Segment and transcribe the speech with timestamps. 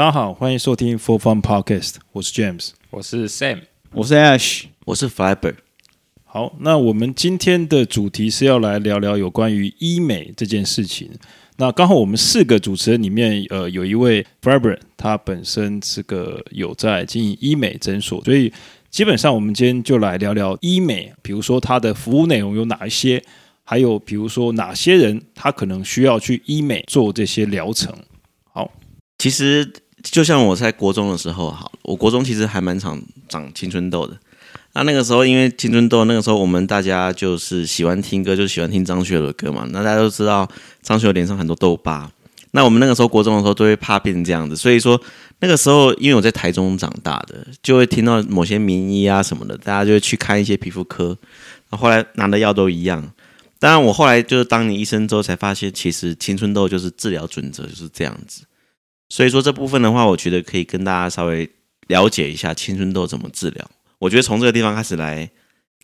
[0.00, 3.58] 大家好，欢迎收听 For Fun Podcast，我是 James，我是 Sam，
[3.92, 5.56] 我是 Ash，我是 Fiber。
[6.24, 11.10] 好，那我们今天的主题是要来聊聊有关于医美这件事情。
[11.58, 18.50] 那刚好我们四个主持人里面，呃，有一位 Fiber，他本身是个有在经营医美诊所，所以
[18.88, 23.22] 基本上我们今天就来聊聊医美，比如说它的服务内容有哪一些，
[23.64, 27.94] 还有比如说哪些人他可能需要去医美做这些疗程。
[28.50, 28.72] 好，
[29.18, 29.70] 其实。
[30.02, 34.16] 就像我在国中的时候，好，我国中其实还蛮常长青春痘的。
[34.72, 39.66] 那那个时候，因为青春痘，那个时候我们大家就是喜欢听歌，就喜欢听张学友的歌嘛。
[39.70, 40.48] 那大家都知道
[40.80, 42.10] 张学友脸上很多痘疤。
[42.52, 44.56] 那我们那个时候国中的时候，都会怕变成这样子。
[44.56, 45.00] 所以说
[45.40, 51.16] 那个时候，因为我在台中长大的，就会听到某些名医啊什么的，大家就会去看一些皮肤科。
[51.70, 53.12] 那后来拿的药都一样。
[53.58, 58.42] 当然，我后来就是当你医生之后，才发现其实青春痘就是治疗准则就是这样子。
[59.10, 61.50] 所以说这部分的话，我觉得可以跟大家稍微
[61.88, 63.70] 了解一下青春痘怎么治疗。
[63.98, 65.28] 我觉得从这个地方开始来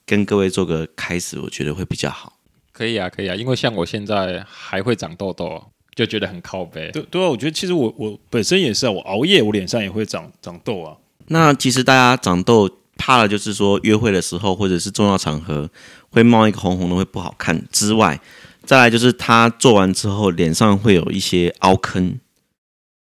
[0.06, 2.38] 跟各位做个开始，我觉得会比较好。
[2.72, 5.62] 可以啊，可以啊，因为像我现在还会长痘痘，
[5.94, 6.91] 就觉得很靠背。
[6.92, 10.96] 对对啊，我觉得其实我我本身也是啊，我熬夜我脸上也会长长痘啊。
[11.27, 15.68] 那其实大家长痘怕的就是说约会的时候或者是重要场合
[16.11, 18.20] 会冒一个红红的会不好看之外，
[18.64, 22.20] 再来就是他做完之后脸上会有一些凹坑。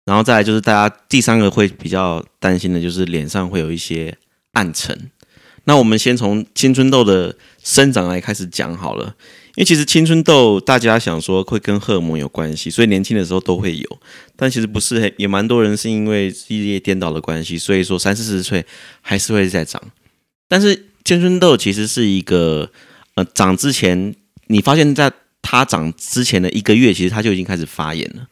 [0.08, 4.16] 然后再来就是大家第三个会比较担心的，就是脸上会有一些
[4.54, 5.10] 暗沉。
[5.64, 9.04] 那我们先从青春痘的生长来开始讲好了，
[9.48, 14.00] 因为其实青春痘大家想说会跟荷尔蒙有关系，所以年轻的时候都会有，
[14.34, 18.64] 但其实不是，也蛮多人是因为日夜颠倒的关系，所以说三四十岁
[19.02, 19.78] 还是会再长。
[20.48, 22.70] 但是青春痘其实是一个，
[23.16, 24.14] 呃，长之前
[24.46, 25.12] 你发现在
[25.42, 28.26] 它长之前的一个月，其实它就已经开始发炎了。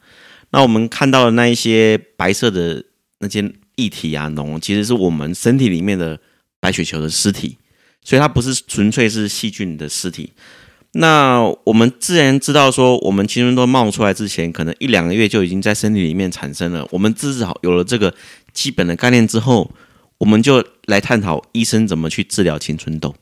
[0.51, 2.85] 那我们看到的那一些白色的
[3.19, 6.19] 那些液体啊，脓，其实是我们身体里面的
[6.61, 7.59] 白血球的尸体，
[8.03, 10.33] 所以它不是纯粹是细菌的尸体。
[10.93, 16.89] 那我们自然知道说，我们青春痘冒出来之前，可能一两个月就已经在身体里面产生了。
[16.91, 18.15] 我们至少有了这个
[18.55, 19.71] 基本的概念之后，
[20.17, 23.15] 我们就来探讨医生怎么去治疗青春痘。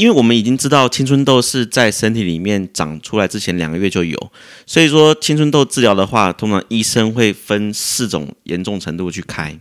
[0.00, 4.32] 因为我们已经知道青春痘是在身体里面长出来之前两个月就有，
[4.64, 9.54] 所以说青春痘治疗的话，通常医生会分四种严重程度去开。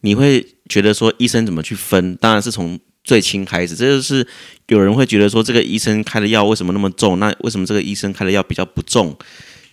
[0.00, 2.16] 你会觉得说医生怎么去分？
[2.16, 3.76] 当然是从最轻开始。
[3.76, 4.26] 这就是
[4.66, 7.20] 有人会觉得说这个医生开的药为什么那么重？
[7.20, 9.16] 那为什么这个医生开的药比较不重？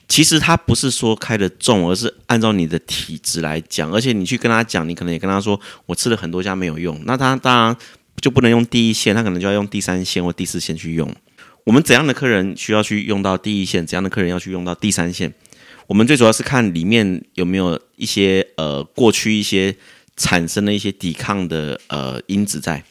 [0.07, 3.91] 其实他不是说开的重，而是按照你的体质来讲。
[3.91, 7.01] 而且你去跟他讲，你可能也跟他说我吃了很多家没有用。
[7.05, 7.75] 那他当然。
[8.21, 11.13] 就不能用第一线，他可能就要用第三线或第四线去用。
[11.63, 15.33] 我们怎样的客人需要去用到第一线，怎样的客人要去用到第三线？
[15.87, 19.75] 我们最主要是看里面有没有一些呃过去一些
[20.15, 22.83] 产生的一些抵抗的呃因子在。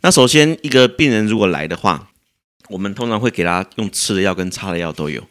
[0.00, 2.10] 那首先一个病人如果来的话，
[2.68, 5.22] 我们通常会给他用吃的药跟擦的药都有。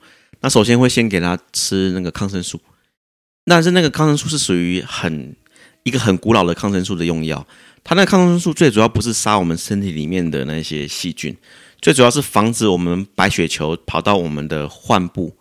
[0.41, 2.59] 那首先会先给他吃那个抗生素，
[3.45, 5.35] 但是那个抗生素是属于很
[5.83, 7.45] 一个很古老的抗生素的用药。
[7.83, 11.35] 它那个抗生素最主要不是杀我们身体里面的那些细菌，
[11.81, 15.35] 最主要是防止我们白血球跑到我们的患部，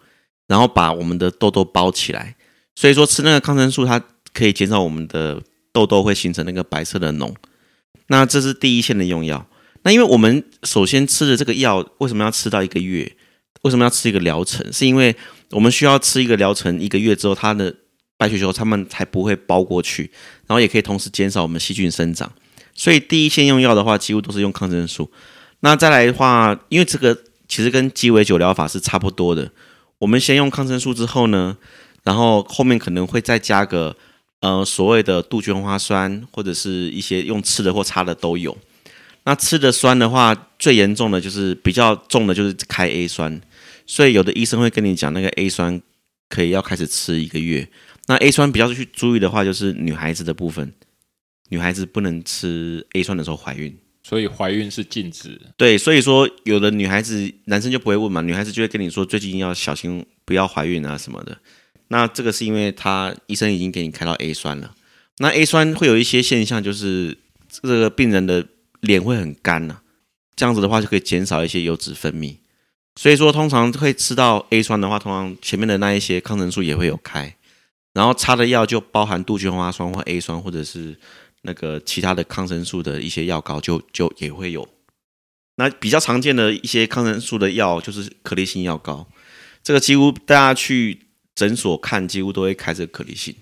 [0.49, 2.35] 然后把我们的痘痘包起来。
[2.75, 4.03] 所以说吃那个抗生素，它
[4.33, 5.41] 可以减少我们的
[5.73, 7.33] 痘痘会形成那个白色的脓。
[8.09, 9.47] 那这是第一线的用药。
[9.85, 13.17] 那因为我们首先吃的这个药为什么要吃到一个月？
[13.63, 14.73] 为什么要吃一个疗程？
[14.73, 15.15] 是因为
[15.51, 17.73] 我们需要吃一个疗程一个月之后，它的
[18.23, 20.11] 白血球它们才不会包过去。
[20.47, 22.31] 然后也可以同时减少我们细菌生长，
[22.75, 25.11] 所以第一线用药的话，几乎都是用抗生素。
[25.61, 27.17] 那再来的话，因为这个
[27.49, 29.51] 其实跟鸡尾酒疗法是差不多的，
[29.99, 31.57] 我们先用抗生素之后呢，
[32.03, 33.97] 然后后面可能会再加个
[34.41, 38.55] 呃所谓的杜鹃花酸，或者是一些用吃的或擦的都有。
[39.25, 43.41] 那吃的酸的话，最严重的就是比较重的就是开 A 酸，
[43.87, 45.81] 所以有的医生会跟你讲，那个 A 酸
[46.29, 47.67] 可以要开始吃一个月。
[48.07, 50.73] 那 A 酸比较去注意的话，就是女孩子的部分，
[51.49, 55.41] 女孩子不能吃 A 酸的时候怀孕，所以怀孕是禁止。
[55.57, 61.39] 对，所以说有的女孩子，男生就不会问嘛，女孩子就会跟你说，最近要小心，不要怀孕啊什么的。
[61.89, 64.75] 那这个是因为他医生已经给你开到 A 酸了。
[65.19, 67.17] 那 A 酸会有一些现象，就是
[67.49, 68.47] 这个病人的
[68.81, 69.77] 脸会很干呐，
[70.35, 72.37] 这样子的话就可以减少一些油脂分泌。
[72.97, 77.37] 所以说，通常会吃到 A 酸的话，通常前面的那一些抗生素也会有开。
[77.93, 80.99] 然后擦的药就包含杜鹃花酸或 A 酸，或者是
[81.43, 84.69] 那个其他的抗生素的一些药膏就，就也会有。
[85.57, 89.07] 那比较常见的一些抗生素的药就是可利性药膏，
[89.63, 91.01] 这个几乎大家去
[91.35, 93.35] 诊所看，几乎都会开这个可利性。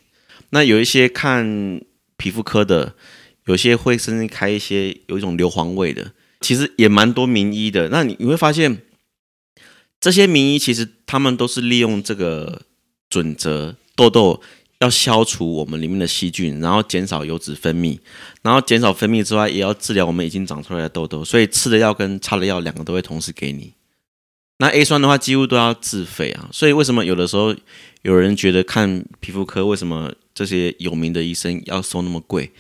[0.51, 1.81] 那有一些看
[2.17, 2.97] 皮肤科的，
[3.45, 7.89] 有些会甚至开一些有一种硫磺味的，其实也蛮多名医的。
[7.91, 8.83] 那你你会发现，
[10.01, 12.63] 这些名医其实他们都是利用这个
[13.09, 14.41] 准则，痘痘
[14.79, 17.99] 要消除我们里面的细菌，然后减少油脂分泌，
[18.41, 21.23] 然后减少分泌之外，也要治疗我们已经长出来的痘痘。
[21.23, 23.75] 所以吃的药跟擦的药两个都会同时给你。
[24.59, 27.55] 那 A 酸的话几乎都要自费啊，所以为什么有的时候
[28.03, 32.51] 有人觉得看皮肤科为什么这些有名的医生要收那么贵？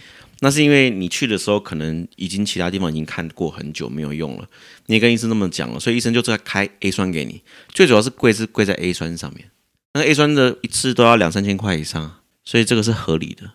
[0.40, 4.48] 那是因为你去的时候可能已经其他地方已经看过很久没有用了，
[4.86, 7.42] 你也跟医生那么讲了，所以医生就在开 A 酸给你。
[7.68, 9.50] 最主要是贵是贵在 A 酸上面，
[9.94, 13.52] 那个 A 酸的一次都要两三千块以上，所以这个是合理的，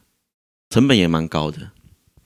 [0.70, 1.72] 成本也蛮高的。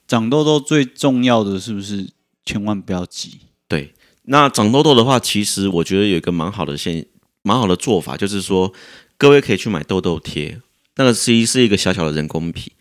[0.07, 2.09] 长痘痘最重要的是不是
[2.43, 3.41] 千万不要急？
[3.67, 3.93] 对。
[4.23, 7.05] 那长痘痘的话，其实我觉得有一个蛮好的现，
[7.41, 8.71] 蛮好的做法，就是说，
[9.17, 10.61] 各位可以去买痘痘贴，
[10.97, 12.73] 那个其实是一个小小的人工皮。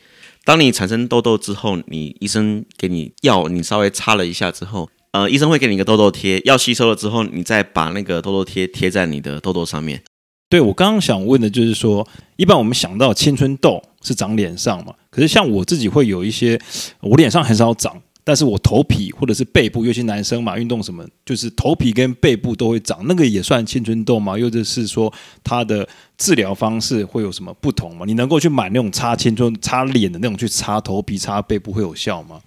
[0.45, 10.03] 当你产生痘痘之后，你医生给你药，你稍微擦了一下之后，呃，医生会给你一个痘痘贴，药吸收了之后，你再把那个痘痘贴贴在你的痘痘上面。
[10.49, 12.07] 对，我刚刚想问的就是说，
[12.37, 16.61] 一般我们想到青春痘是长脸上嘛，可是像我自己会有一些，
[17.01, 18.01] 我脸上很少长。
[18.25, 24.39] 但是我头皮或者是背部，尤其男生嘛，运动什么，就是头皮跟背部都会长，那个也算青春痘吗？
[24.39, 25.11] 又者是说，
[25.43, 28.05] 它的治疗方式会有什么不同吗？
[28.07, 32.43] 你能够去买那种擦青春、擦脸的那种去擦头皮、擦背部会有效吗？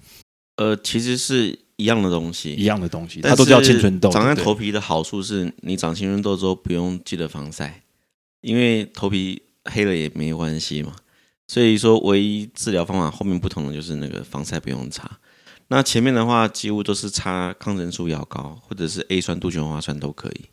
[0.57, 4.11] 呃，其实是一样的东西，一样的东西，它都叫青春痘。
[4.11, 7.81] 长在头皮的好处是你长青春痘之后不用记得防晒，
[8.41, 10.93] 因为头皮黑了也没关系嘛。
[11.47, 15.19] 所以说，唯一治疗方法后面不同的就是那个防晒不用擦。
[15.67, 20.45] 那前面的话几乎都是擦抗生素药膏，或者是 A 酸、杜鹃花酸都可以。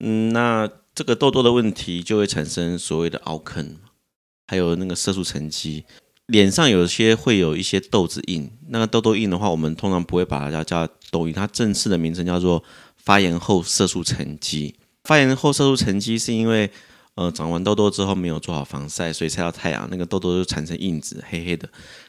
[0.00, 3.76] 嗯，那这个痘痘的问题就会产生所谓的凹坑，
[4.46, 5.84] 还有那个色素沉积。
[6.26, 12.62] 脸上有些会有一些痘子印，那个痘痘印的话，我们通常不会把它叫叫痘印，它正式的名称叫做
[12.96, 14.74] 发炎后色素沉积。
[15.04, 16.70] 发炎后色素沉积是因为
[17.14, 21.68] 呃长完痘痘之后没有做好防晒，所以晒到太阳，那个痘痘就产生印子，黑黑的。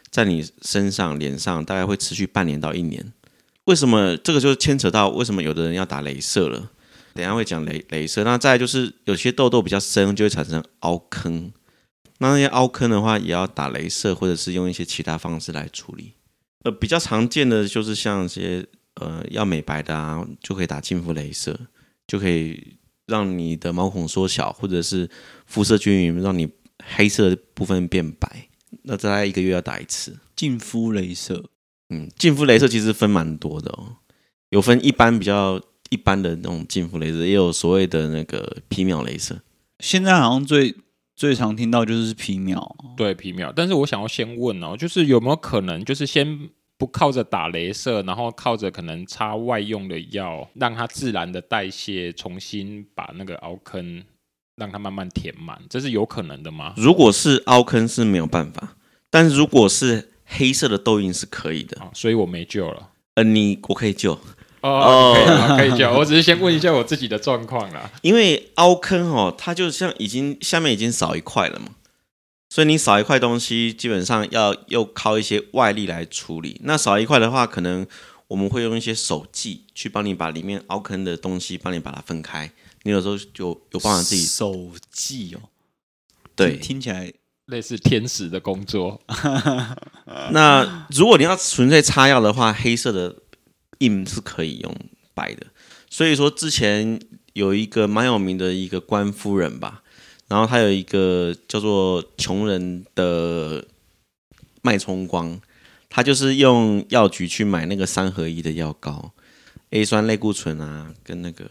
[0.09, 3.13] 在你身上、脸上大概会持续半年到一年。
[3.65, 6.71] 为什么这个就牵扯到为什么有的人要打镭射了？
[7.13, 8.23] 等下会讲镭镭射。
[8.23, 11.51] 那再就是有些痘痘比较深，就会产生凹坑。
[12.19, 16.13] 那那些凹坑的话，也要打镭射，或者是用一些其他方式来处理。
[16.63, 18.65] 呃，比较常见的就是像一些
[18.95, 21.59] 呃要美白的啊，就可以打净肤镭射，
[22.07, 25.09] 就可以让你的毛孔缩小，或者是
[25.45, 26.49] 肤色均匀，让你
[26.95, 28.49] 黑色的部分变白。
[28.83, 31.45] 那大概一个月要打一次净肤镭射。
[31.89, 33.97] 嗯，净肤镭射其实分蛮多的哦，
[34.49, 39.39] 有分一般比较一般的那种净肤镭射，也有所谓的那个皮秒镭射。
[39.79, 40.75] 现在好像最
[41.15, 43.53] 最常听到就是皮秒，对皮秒。
[43.55, 54.03] 但是我想要先问哦，就是有没有可能，就是先不靠着打镭射，然后靠着可能擦外用的药，让它自然的代谢，重新把那个凹坑。
[54.57, 56.73] 让它慢慢填满，这是有可能的吗？
[56.77, 58.77] 如果是凹坑是没有办法，
[59.09, 61.77] 但是如果是黑色的痘印是可以的。
[61.81, 62.91] 哦，所以我没救了。
[63.15, 64.13] 呃，你我可以救
[64.61, 65.91] 哦，哦可以，可以救。
[65.91, 67.91] 我只是先问一下我自己的状况啦。
[68.01, 71.67] 因为凹坑哦，它就像已经下面已经少一块了嘛，
[72.55, 76.61] 所以你少一块东西，基本上要又靠一些外力来处理。
[76.63, 77.85] 那少一块的话，可能
[78.29, 82.49] 我们会用一些手技去帮你把里面凹坑的东西帮你把它分开。
[82.83, 85.49] 你有时候就有办法自己手技哦，
[86.33, 87.11] 对，听，起来
[87.47, 89.01] 类似天使的工作。
[90.31, 93.17] 那如果你要纯粹擦药的话，黑色的
[93.79, 94.73] 印是可以用
[95.13, 95.47] 白的。
[95.89, 97.01] 所以说之前
[97.33, 99.83] 有一个蛮有名的一个官夫人吧，
[100.27, 103.65] 然后他有一个叫做穷人的
[104.61, 105.39] 脉冲光，
[105.89, 109.13] 他就是用药局去买那个三合一的药膏
[109.69, 111.49] ，A 酸类固醇啊，跟那个。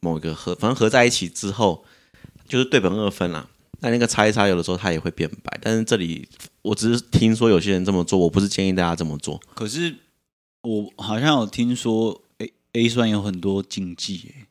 [0.00, 1.84] 某一个合，反正合在一起之后，
[2.46, 3.48] 就是对苯二酚啦。
[3.80, 5.58] 那那个擦一擦，有的时候它也会变白。
[5.60, 6.28] 但是这里
[6.62, 9.40] 我只是听说有些人这么做，我不是建议大家这么做。
[9.56, 9.92] 可是
[10.62, 14.46] 我好像有听说 A A 酸有很多禁忌，欸，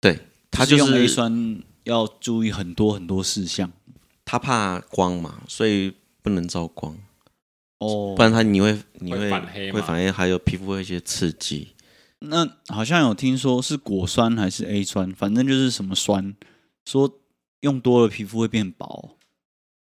[0.00, 0.18] 对，
[0.50, 3.70] 它就用 A 酸要注意很多很多事项。
[4.24, 6.96] 它怕光嘛，所以不能照光。
[7.78, 11.74] 哦，不然它你会你会会反黑，会反黑，还有皮肤会一些刺激。
[12.20, 16.36] 那好像有听说是果酸还是 A 酸，反正就是什么酸，
[16.84, 17.18] 说
[17.60, 19.16] 用多了皮肤会变薄。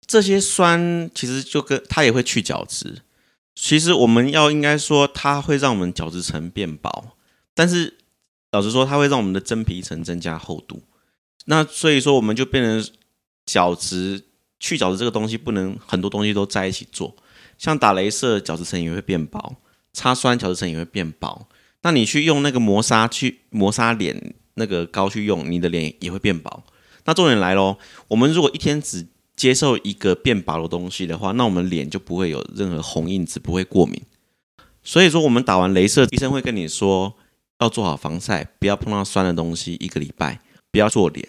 [0.06, 3.02] 这些酸其实就跟它也会去角质。
[3.56, 7.16] 其实我们要应该说它会让我们角质层变薄，
[7.54, 7.98] 但是
[8.52, 10.84] 老实说它会让我们的真皮层增加厚度。
[11.46, 12.94] 那所以说我们就变成
[13.46, 14.24] 角质
[14.60, 17.16] 去角质这个东西不能很多东西都在一起做，
[17.58, 19.56] 像打雷射，角质层也会变薄；
[19.94, 21.48] 擦酸，角质层也会变薄。
[21.82, 26.64] 那你去用那个磨砂去磨砂脸那个膏去用，你的脸也会变薄。
[27.06, 34.02] 那重点来喽，我们如果一天只接受一个变薄的东西的话，那我们脸就不会有任何红印子，不会过敏。
[34.82, 37.14] 所以说，我们打完镭射，医生会跟你说
[37.60, 40.40] 要做好防晒，不要碰到酸的东西，一个礼拜
[40.76, 41.26] 不要做脸，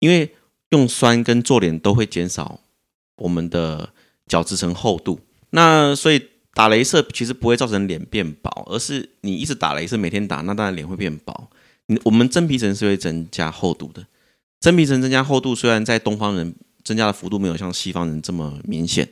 [0.00, 0.34] 因为
[0.70, 2.58] 用酸跟做脸都会减少
[3.18, 3.90] 我们的
[4.26, 5.20] 角质层厚度。
[5.50, 6.20] 那所以。
[6.52, 11.48] 打镭射其实不会造成脸变薄，而是你一直打镭射，每天打，那当然脸会变薄。
[11.86, 14.04] 你我们真皮层是会增加厚度的，
[14.58, 19.08] 真皮层增加厚度，虽然在东方人增加的幅度没有像西方人这么明显，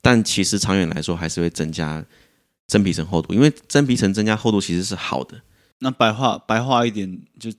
[0.00, 2.02] 但其实长远来说还是会增加
[2.66, 5.38] 真皮层厚度，因为真皮层增加厚度其实是好的。
[5.80, 7.52] 那白话白话一点，就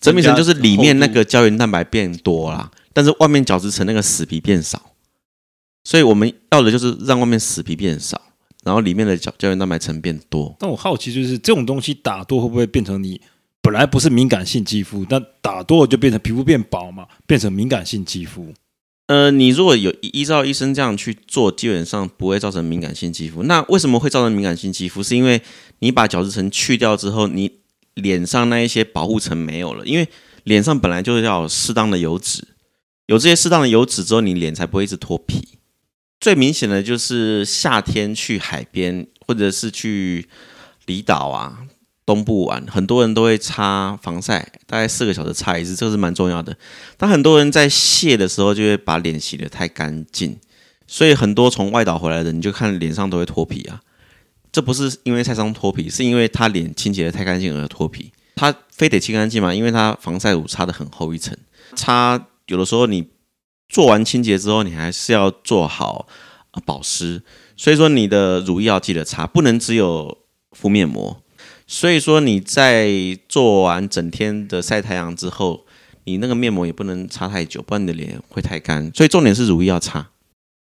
[0.00, 4.92] 真皮层就是里面那个胶原蛋白变多啦，但是外面角质层那个死皮变少，
[5.84, 8.20] 所以我们要的就是让外面死皮变少。
[8.64, 13.20] 然后里面的胶胶原蛋白层变多，但我好奇就是这种东西打多会不会变成你
[13.62, 18.52] 本来不是敏感性肌肤，但打多了就变成皮肤变薄嘛，变成敏感性肌肤？
[19.06, 23.44] 呃，你如果有依照医生这样去做，基本上不会造成敏感性肌肤。
[23.44, 25.00] 那为什么会造成敏感性肌肤？
[25.00, 25.40] 是因为
[25.78, 27.48] 你把角质层去掉之后，你
[27.96, 30.06] 脸上那一些保护层没有了，因为
[30.44, 32.46] 脸上本来就是要适当的油脂，
[33.06, 35.58] 有这些适当的油脂之后，你脸才不会一直脱皮。
[36.20, 40.28] 最明显的就是夏天去海边，或者是去
[40.86, 41.58] 离岛啊、
[42.04, 46.56] 东部玩，很多人都会擦防晒，大概四个小时擦一次，这是蛮重要的。
[46.96, 50.38] 但很多人在卸的时候就会把脸洗得太干净，
[50.86, 53.80] 所以很多从外岛回来的，你就看脸上都会脱皮啊。
[54.56, 58.10] 这不是因为晒伤脱皮，是因为他脸清洁得太干净而脱皮。
[58.36, 59.54] 他非得清干净嘛？
[59.54, 61.36] 因为他防晒乳擦得很厚一层，
[61.74, 63.08] 擦有的时候你。
[63.68, 66.06] 做完清洁之后，你还是要做好
[66.64, 67.20] 保湿，
[67.56, 70.18] 所以说你的乳液要记得擦，不能只有
[70.52, 71.20] 敷面膜。
[71.66, 72.88] 所以说你在
[73.28, 75.66] 做完整天的晒太阳之后，
[76.04, 78.88] 你那个面膜也不能擦太久，不然你的脸会太干。
[78.94, 80.10] 所以重点是乳液要擦。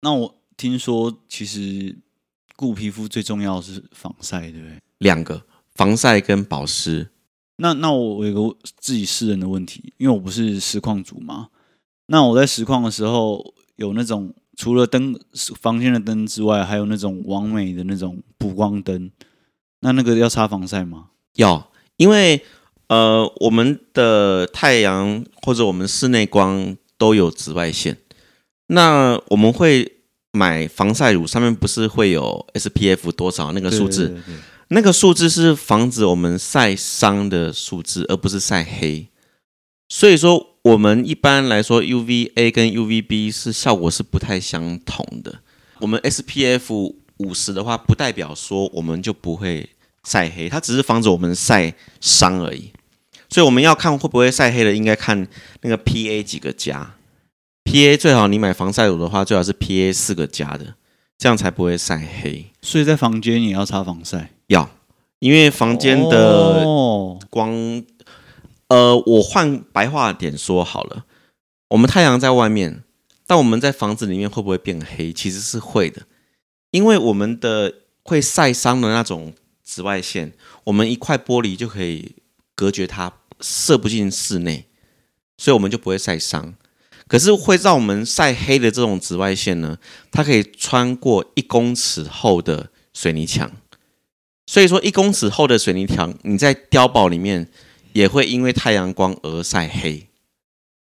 [0.03, 1.97] 那我听说，其实
[2.57, 4.79] 顾皮肤最重要的是防晒，对不对？
[4.99, 5.43] 两个，
[5.75, 7.11] 防晒跟保湿。
[7.59, 11.49] 那那我有个自己私人的问题，因为我不是实况主嘛。
[12.07, 15.19] 那我在实况的时候，有那种除了灯
[15.61, 19.11] 房间的灯之外，还有那种完美的那种补光灯。
[19.81, 21.09] 那那个要擦防晒吗？
[21.35, 22.43] 要，因为
[22.89, 27.99] 呃，我们的太阳或者我们室内光都有紫外线。
[28.69, 29.96] 那我们会
[30.37, 34.09] 买防晒乳，上面不是会有 SPF 多少那个数字？
[34.09, 34.41] 对对对对。
[34.69, 39.09] 那个数字是防止我们晒伤的数字，而不是晒黑。
[39.89, 40.53] 所以说。
[40.67, 45.39] 我们一般来说，UVA 跟 UVB 是效果是不太相同的。
[45.79, 49.71] 我们 SPF 五十的话，不代表说我们就不会
[50.03, 52.73] 晒黑，它只是防止我们晒伤而已。
[53.29, 55.29] 所以我们要看会不会晒黑的，应该看
[55.61, 56.96] 那个 PA 几个加。
[57.67, 60.77] PA 最好你买防晒乳的话，最好是 PA 四个加的，
[61.19, 62.47] 这样才不会晒黑。
[62.63, 64.31] 所以在房间也要擦防晒？
[64.47, 64.71] 要，
[65.19, 66.65] 因为房间的
[67.29, 67.53] 光。
[67.53, 67.83] 哦
[68.69, 71.05] 呃，我换白话点说好了，
[71.69, 72.83] 我们太阳在外面，
[73.25, 75.13] 但我们在房子里面会不会变黑？
[75.13, 76.03] 其实是会的，
[76.73, 79.33] 因为我们的会晒伤的那种
[79.63, 80.33] 紫外线，
[80.65, 82.17] 我们一块玻璃就可以
[82.57, 84.67] 隔绝它，射不进室内，
[85.39, 86.55] 所以我们就不会晒伤。
[87.09, 89.79] 可是会让我们晒黑的这种紫外线呢，
[90.11, 93.51] 它可以穿过一公尺厚的水泥墙，
[94.47, 97.49] 所以说一公尺厚的水泥墙，你在碉堡里面。
[97.93, 100.07] 也会因为太阳光而晒黑，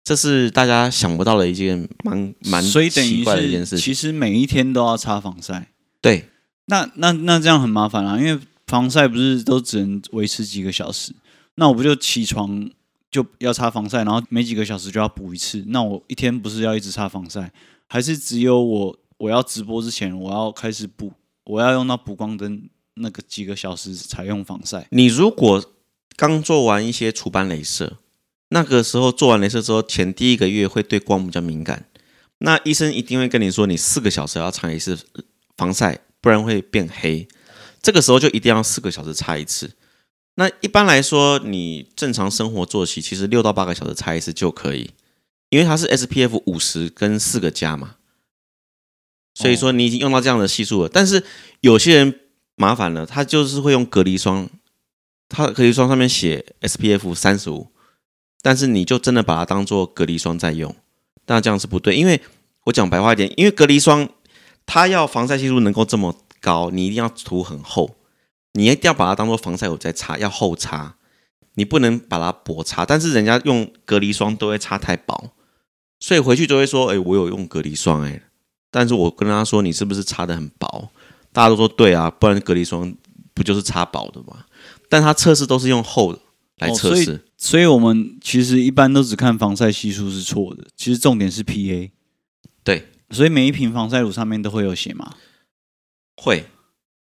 [0.03, 3.77] 这是大家想不到的一件蛮蛮奇怪的一件事。
[3.77, 5.69] 其实每一天都要擦防晒。
[6.01, 6.25] 对，
[6.65, 8.37] 那那那这样很麻烦啊，因为
[8.67, 11.13] 防晒不是都只能维持几个小时？
[11.55, 12.69] 那我不就起床
[13.11, 15.63] 就要擦防晒，然后每几个小时就要补一次？
[15.67, 17.51] 那我一天不是要一直擦防晒？
[17.87, 21.11] 还是只有我我要直播之前我要开始补，
[21.45, 24.87] 我要用到补光灯那个几个小时才用防晒？
[24.91, 25.63] 你如果
[26.15, 27.97] 刚做完一些除斑镭射，
[28.49, 31.85] 那个时候做完镭射之后，前第一个月会对光比较敏感。
[32.39, 34.97] 那医生一定会跟你说，你四个小时要擦一次
[35.57, 37.27] 防晒，不然会变黑。
[37.81, 39.71] 这个时候就一定要四个小时擦一次。
[40.39, 44.91] 那一般来说，你正常生活作息其实六到八个小时擦一次就可以，
[45.49, 47.95] 因为它是 SPF 五十跟四个加嘛。
[49.33, 50.87] 所以说你已经用到这样的系数了。
[50.87, 51.25] 但是
[51.59, 52.21] 有些人
[52.55, 54.49] 麻烦了，他就是会用隔离霜。
[55.27, 57.67] 它隔离霜上面写 SPF 三十五，
[58.41, 60.73] 但是你就真的把它当做隔离霜在用，
[61.27, 62.21] 那这样是不对，因为
[62.63, 64.07] 我讲白话一点，因为隔离霜
[64.65, 67.97] 它要防晒系数能够这么高，你一定要涂很厚，
[68.53, 70.95] 你一定要把它当做防晒乳再擦，要厚擦，
[71.55, 72.85] 你不能把它薄擦。
[72.85, 75.31] 但是人家用隔离霜都会擦太薄，
[75.99, 78.23] 所以回去就会说：“哎，我有用隔离霜哎。”
[78.71, 80.89] 但是我跟他说：“你是不是擦的很薄？”
[81.33, 82.95] 大家都说：“对啊，不然隔离霜
[83.33, 84.45] 不就是擦薄的吗？”
[84.89, 86.19] 但他测试都是用厚的
[86.57, 87.13] 来测试。
[87.13, 91.89] 哦所以我们其实一般都只看防晒系数是错的，其实重点是 PA。
[92.65, 95.15] 对，所以每一瓶防晒乳上面都会有写吗？
[96.17, 96.47] 会，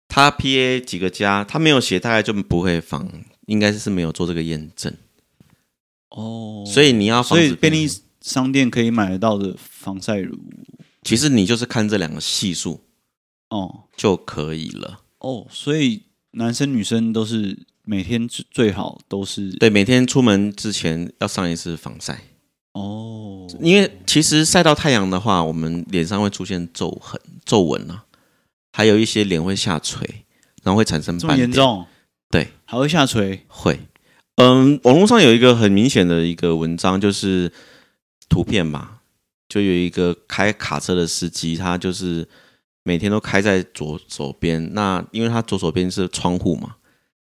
[0.08, 3.08] 它 PA 几个加，它没有写，大概就不会防，
[3.46, 4.94] 应该是没有做这个验证。
[6.10, 7.88] 哦，所以你要防，所以便利
[8.22, 10.38] 商店可以买得到的防晒乳，
[11.04, 12.82] 其实你就是看这两个系数
[13.50, 15.02] 哦就可以了。
[15.20, 17.66] 哦，所以男生女生都是。
[17.90, 22.20] 每天最最好都是对，每天出门之前要上一次防晒
[22.74, 28.04] 哦，因为其实晒到太阳的话，我们脸上会出现皱痕、皱纹啊，
[28.78, 30.08] 还有一些脸会下垂，
[30.62, 31.36] 然后会产生斑点。
[31.36, 31.88] 这么严重？
[32.30, 33.44] 对，还会下垂？
[33.48, 33.80] 会。
[34.36, 37.52] 嗯，网络上有一个很明显的一个文章，就是
[38.30, 39.00] 图片嘛，
[39.50, 42.28] 就有一个开卡车的司机，他就是
[42.84, 46.76] 每天都开在左手边，那因为他左手边是窗户嘛。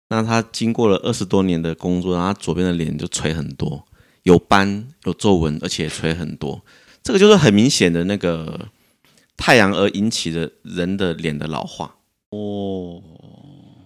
[0.10, 3.86] 那他经过了二十多年的工作，然后他左边的脸就垂很多，
[4.24, 6.60] 有斑、有皱纹，而且垂很多。
[7.04, 8.68] 这个就是很明显的那个
[9.38, 11.96] 太阳而引起的人的脸的老化。
[12.30, 13.02] 哦，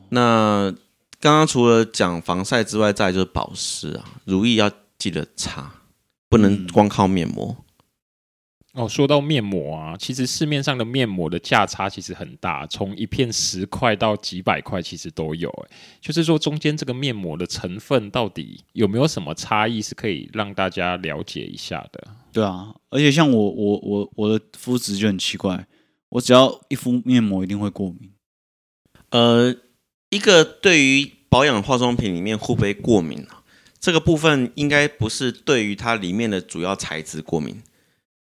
[0.10, 0.74] 那
[1.20, 5.72] 刚刚除了讲防晒之外，再就是保湿啊，乳液要记得擦，
[6.30, 7.56] 不能光靠面膜。
[7.58, 7.64] 嗯
[8.80, 15.50] 哦，说到面膜啊，其实市面上的面膜的价差其实很大，从一片十块到几百块，其实都有。
[15.50, 22.08] 哎，就是说中间这个面膜的成分到底有没有什么差异，是可以让大家了解一下的。
[22.32, 25.68] 对啊，而且像我我我我的肤质就很奇怪，
[26.08, 28.10] 我只要一敷面膜一定会过敏。
[29.10, 29.54] 呃，
[30.10, 33.44] 一个对于保养化妆品里面会不会过敏啊？
[33.78, 37.62] 这个部分应该不是对于它里面的主要材质过敏。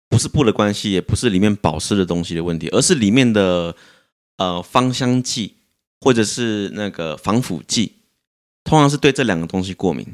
[0.08, 3.76] 不是布的关系，也不是里面保湿的东西的问题，而是里面的
[4.38, 5.56] 呃芳香剂
[6.00, 7.92] 或者是那个防腐剂，
[8.64, 10.06] 通常是对这两个东西过敏。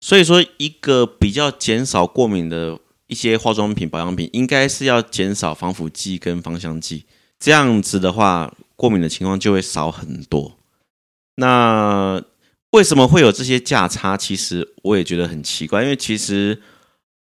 [0.00, 2.78] 所以说，一个比较减少过敏的
[3.08, 7.04] 一些化妆品、保养品，应该是要减少防腐剂跟芳香剂，
[7.40, 10.56] 这样子的话，过敏的情况就会少很多。
[11.36, 12.22] 那
[12.70, 14.16] 为什么会有这些价差？
[14.16, 16.62] 其实我也觉得很奇怪，因为其实。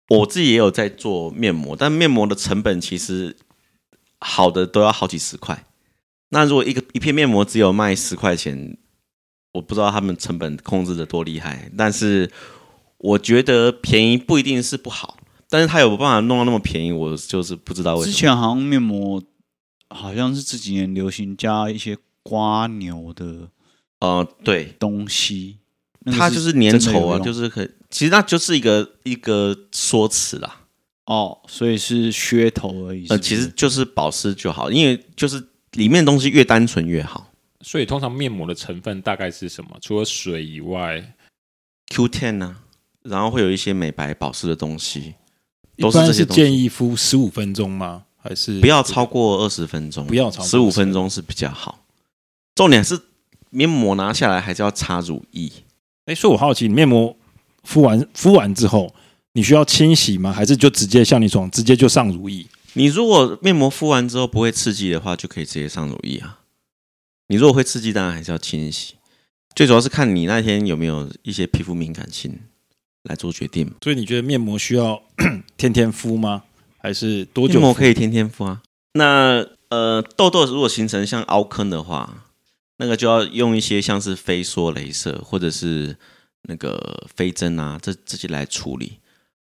[0.09, 3.37] 我自己也有在做面膜，但面膜的成本其实
[4.19, 5.65] 好的都要好几十块。
[6.29, 8.77] 那如果一个一片面膜只有卖十块钱，
[9.53, 11.71] 我不知道他们成本控制的多厉害。
[11.77, 12.31] 但是
[12.97, 15.17] 我觉得便宜不一定是不好，
[15.49, 18.11] 但是他有办法弄到那么便宜，我就是不知道为什么。
[18.11, 19.23] 之前好像面膜
[19.89, 23.49] 好像是这几年流行加一些刮牛的，
[23.99, 25.57] 呃，对，东西。
[26.05, 30.61] 它就是粘稠啊，就是很，其实那就是一个一个说辞啦。
[31.05, 33.13] 哦，所以是噱头而已是不是？
[33.13, 37.31] 呃，其实就是保湿就好，因为就是里面的东西越单纯越好。
[37.61, 39.71] 所以通常面膜的成分大概是什么？
[39.81, 41.15] 除了水以外
[41.93, 42.55] ，Q10 呢，
[43.03, 45.15] 然后会有一些美白保湿的东西。
[45.75, 48.03] 一般是建议敷十五分钟吗？
[48.21, 50.05] 还是不要超过二十分钟？
[50.05, 51.85] 不要超过十五分钟是比较好。
[52.53, 52.99] 重点是
[53.49, 55.49] 面膜拿下来还是要擦乳液。
[56.09, 57.15] 哎，所以我好奇，你面膜
[57.63, 58.95] 敷完敷完之后，
[59.33, 60.33] 你需要清洗吗？
[60.33, 62.47] 还是就直接像你说，直接就上乳液？
[62.73, 66.39] 你如果面膜敷完之后不会刺激的话，就可以直接上乳液啊。
[67.27, 68.95] 你如果会刺激，当然还是要清洗。
[69.53, 72.39] 最主要是看你那天有没有一些皮肤敏感性
[73.03, 73.71] 来做决定。
[73.83, 75.03] 所以你觉得面膜需要
[75.57, 76.41] 天天敷吗？
[76.79, 77.59] 还是多久？
[77.59, 78.63] 面膜可以天天敷啊。
[78.93, 82.25] 那呃，痘痘如果形成像凹坑的话。
[82.81, 85.97] 那个就要用一些像是飞梭镭射或者是
[86.43, 88.99] 那个飞针啊，这这些来处理。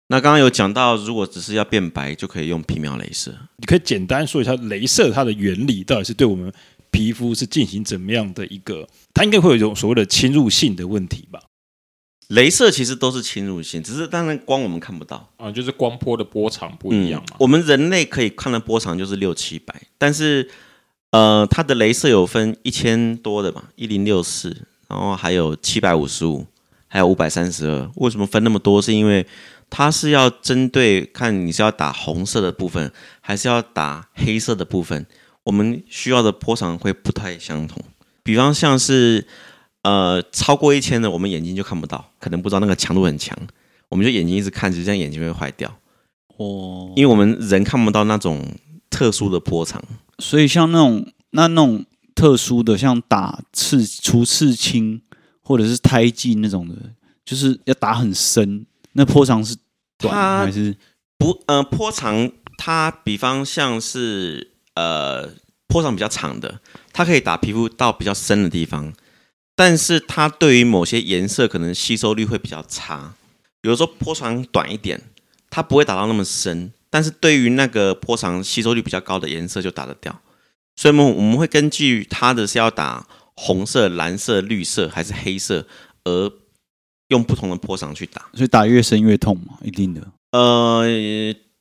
[0.07, 3.31] 那刚刚有讲到，如果只是要变白，就可以用皮秒镭射。
[3.57, 6.51] 你可以简单说一下镭射它的原理，到底是对我们
[6.89, 8.87] 皮肤是进行怎么样的一个？
[9.13, 11.39] 它应该会有一种所谓的侵入性的问题吧？
[12.29, 17.27] 镭射其实都是侵入性，只是当然光我们看不到啊，就是光波的波长不一样嘛。
[17.33, 20.49] 嗯，我们人类可以看的波长就是六七百，但是。
[21.11, 26.45] 呃，它的镭射有分一千多的嘛，一零六四，然后还有七百五十五，
[26.87, 27.91] 还有五百三十二。
[27.95, 28.81] 为什么分那么多？
[28.81, 29.25] 是因为
[29.69, 35.05] 它是要针对看你是要打红色的部分，还是要打黑色的部分，
[35.43, 37.83] 我们需要的波长会不太相同。
[38.23, 39.27] 比方像是
[39.83, 43.37] 呃超过一千的，我们眼睛就看不到，可能不知道那个强度很强，
[43.89, 45.69] 我们就眼睛一直看，其实这样眼睛会坏掉。
[46.37, 48.45] 哦，因为我们人看不到那种
[48.91, 49.83] 特殊的波长，
[50.19, 55.01] 所以像那种那那种特殊的，像打刺、除刺青
[55.41, 56.75] 或者是胎记那种的，
[57.25, 59.55] 就是要打很深，那波长是
[59.97, 60.77] 短还是？
[61.17, 65.29] 不呃波长，它比方像是呃
[65.67, 66.59] 波长比较长的，
[66.91, 68.91] 它可以打皮肤到比较深的地方，
[69.55, 73.13] 但是它对于某些颜色可能吸收率会比较差。
[73.61, 74.99] 有的时候波长短一点，
[75.51, 80.21] 它不会打到那么深，但是对于那个波长吸收率比较高的颜色就打得掉。
[80.75, 85.65] 所以，我们我们会根据它的是要打红色、蓝色、绿色还是黑色，
[86.03, 86.31] 而
[87.07, 88.29] 用不同的波长去打。
[88.33, 89.57] 所以打越深越痛嘛？
[89.63, 90.01] 一定的
[90.31, 90.85] 呃，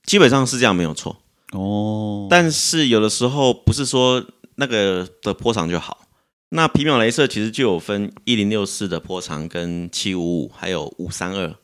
[0.04, 1.16] 基本上是这样，没有错。
[1.52, 2.26] 哦。
[2.30, 4.24] 但是有的时候不是说
[4.56, 6.06] 那个的波长就好。
[6.50, 11.54] 那皮秒镭射其实就有分一零六四的波长跟七五五，还有五三二。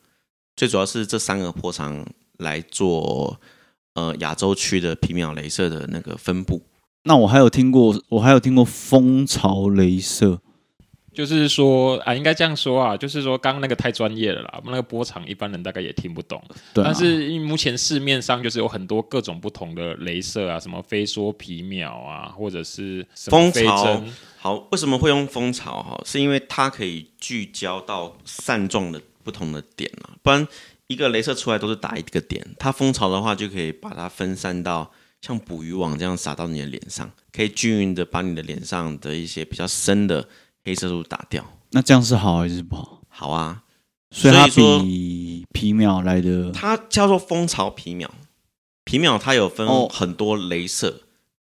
[0.55, 2.07] 最主要是这三个波长
[2.39, 3.41] 来做
[3.97, 6.63] 呃亚洲区的皮秒镭射的那个分布。
[7.03, 10.41] 那我还有听过，我还有听过蜂巢镭射，
[11.13, 16.43] 就是说啊，应该这样说啊，就是说刚刚那个太专业了啦，那个波长一般人大概也听不懂。
[16.75, 24.03] 对啊，但是因为目前市面上就是有很多各种不同的镭射啊，什么飞梭皮秒啊，或者是蜂巢。
[24.39, 25.83] 好，为什么会用蜂巢？
[25.83, 29.01] 哈，是因为它可以聚焦到散状的。
[29.27, 30.47] 不同的点啊，不然
[30.89, 32.45] 一个镭射出来都是打一个点。
[32.59, 40.29] 它蜂巢的话，就可以把它分散到像捕鱼网这样撒到你的脸上，可以均匀的把你的脸上的一些比较深的
[40.65, 41.45] 黑色素打掉。
[41.71, 43.03] 那这样是好还是不好？
[43.09, 43.63] 好啊，
[44.11, 48.11] 所以它比皮秒来的，它叫做蜂巢皮秒。
[48.85, 51.03] 皮秒它有分很多镭射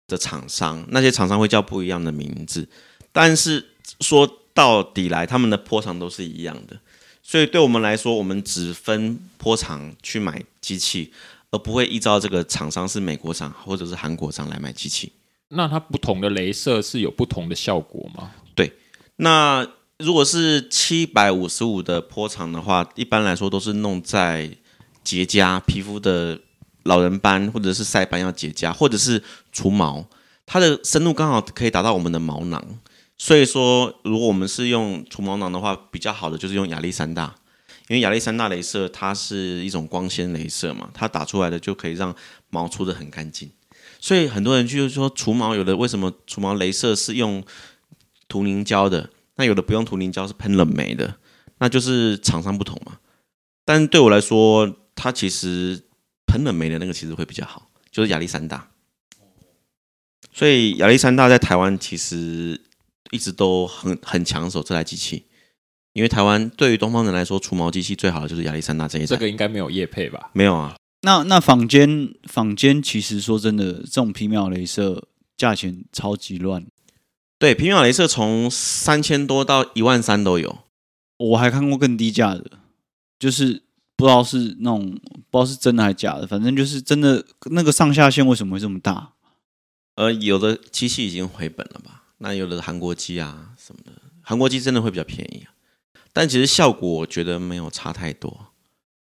[0.06, 2.68] 的厂商，哦、那些厂商会叫不一样的名字，
[3.12, 6.78] 但是说到底来，他们的波长都是一样的。
[7.30, 11.12] 所以对我们来说，我们只分波长去买机器，
[11.52, 15.12] 而不会依照这个厂商是美国厂或者是韩国厂来买机器。
[15.50, 18.32] 那它不同的镭射是有不同的效果吗？
[18.56, 18.72] 对，
[19.14, 19.64] 那
[19.98, 24.50] 如果是七百五十五的波长的话，一般来说都是弄在
[25.04, 26.36] 结痂皮肤的
[26.82, 30.04] 老人斑或者是晒斑要结痂，或者是除毛，
[30.44, 32.60] 它的深度刚好可以达到我们的毛囊。
[33.22, 37.34] 所以说，如果我们是用除毛囊的话，比较好的就是用亚历山大，
[37.86, 42.16] 因为亚历山大镭射它是一种光纤镭射嘛，它打出来的就可以让
[42.48, 43.50] 毛出得很干净。
[44.00, 47.44] 所以很多人就是说除毛，有的为什么除毛镭射是用
[48.26, 51.16] 涂凝胶的，那有的不用涂凝胶是喷冷媒的，
[51.58, 53.00] 那就是厂商不同嘛。
[53.66, 55.82] 但对我来说，它其实
[56.26, 58.70] 喷冷媒的那个其实会比较好，就是亚历山大。
[60.32, 62.62] 所以亚历山大在台湾其实。
[63.10, 65.24] 一直都很很抢手这台机器，
[65.92, 69.06] 因为台湾对于东方人来说，除毛机器最好的就是亚历山大这一台。
[69.06, 70.30] 这个应该没有业配吧？
[70.32, 70.76] 没有啊。
[71.02, 76.66] 那那坊间坊间其实说真的，这种皮秒镭射价钱超级乱。
[77.38, 80.58] 对，皮秒镭射从三千多到一万三都有。
[81.16, 82.50] 我还看过更低价的，
[83.18, 83.62] 就是
[83.96, 84.90] 不知道是那种
[85.30, 89.14] 不知道是真的还是假的，反正就是真的那个上下限为什么会这么大？
[89.96, 91.99] 呃，有的机器已经回本了吧？
[92.22, 95.56] 那有的韩国机啊什么的，韩国机真的会比较便宜啊，
[96.12, 98.48] 但其实效果我觉得没有差太多。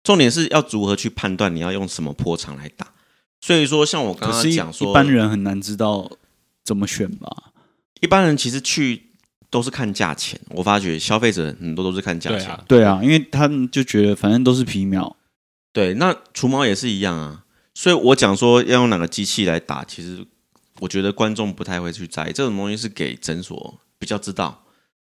[0.03, 2.92] 重点是要如何去判断你要用什么波长来打。
[3.40, 6.11] 所以说，像我刚刚讲说，一般人很难知道
[6.64, 7.53] 怎么选吧。
[8.01, 9.11] 一般人其实去
[9.51, 12.40] 都是看价钱，我发觉消费者很多都是看价钱。
[12.40, 15.16] 对啊，对啊，因为他们就觉得反正都是皮秒。
[15.73, 17.45] 对，那除毛也是一样啊。
[17.73, 20.27] 所以我讲说要用哪个机器来打，其实。
[20.81, 24.65] 我觉得观众不太会去在意这种东西，是给诊所比较知道，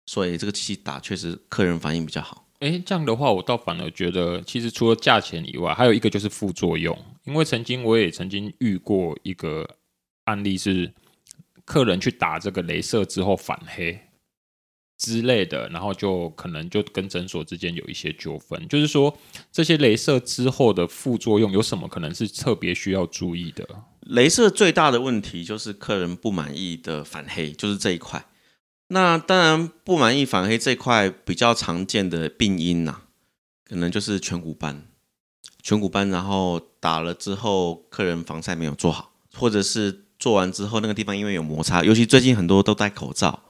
[0.05, 2.45] 所以这个机器打确实客人反应比较好。
[2.59, 6.97] 诶，这样的话，我倒反而觉得，其实除了价钱以外，还有一个就是副作用。
[7.25, 9.67] 因为曾经我也曾经遇过一个
[10.23, 10.91] 案例，是
[11.65, 13.99] 客人去打这个镭射之后反黑
[14.97, 18.67] 之类的，然后就可能就跟诊所之间有一些纠纷。
[18.67, 19.15] 就是说，
[19.51, 23.67] 这些镭射之后的副作用有什么可能是特别需要注意的？
[24.09, 28.25] 雷射最大的问题就是客人不满意的反黑，就是这一块。
[28.89, 33.01] 那当然不满意反黑这一块比较常见的病因呐、啊，
[33.67, 34.87] 可能就是颧骨斑。
[35.61, 43.43] 颧骨斑，然后打了之后，客人防晒没有做好，或者是做完之后那个地方因为有摩擦，尤其最近很多都戴口罩，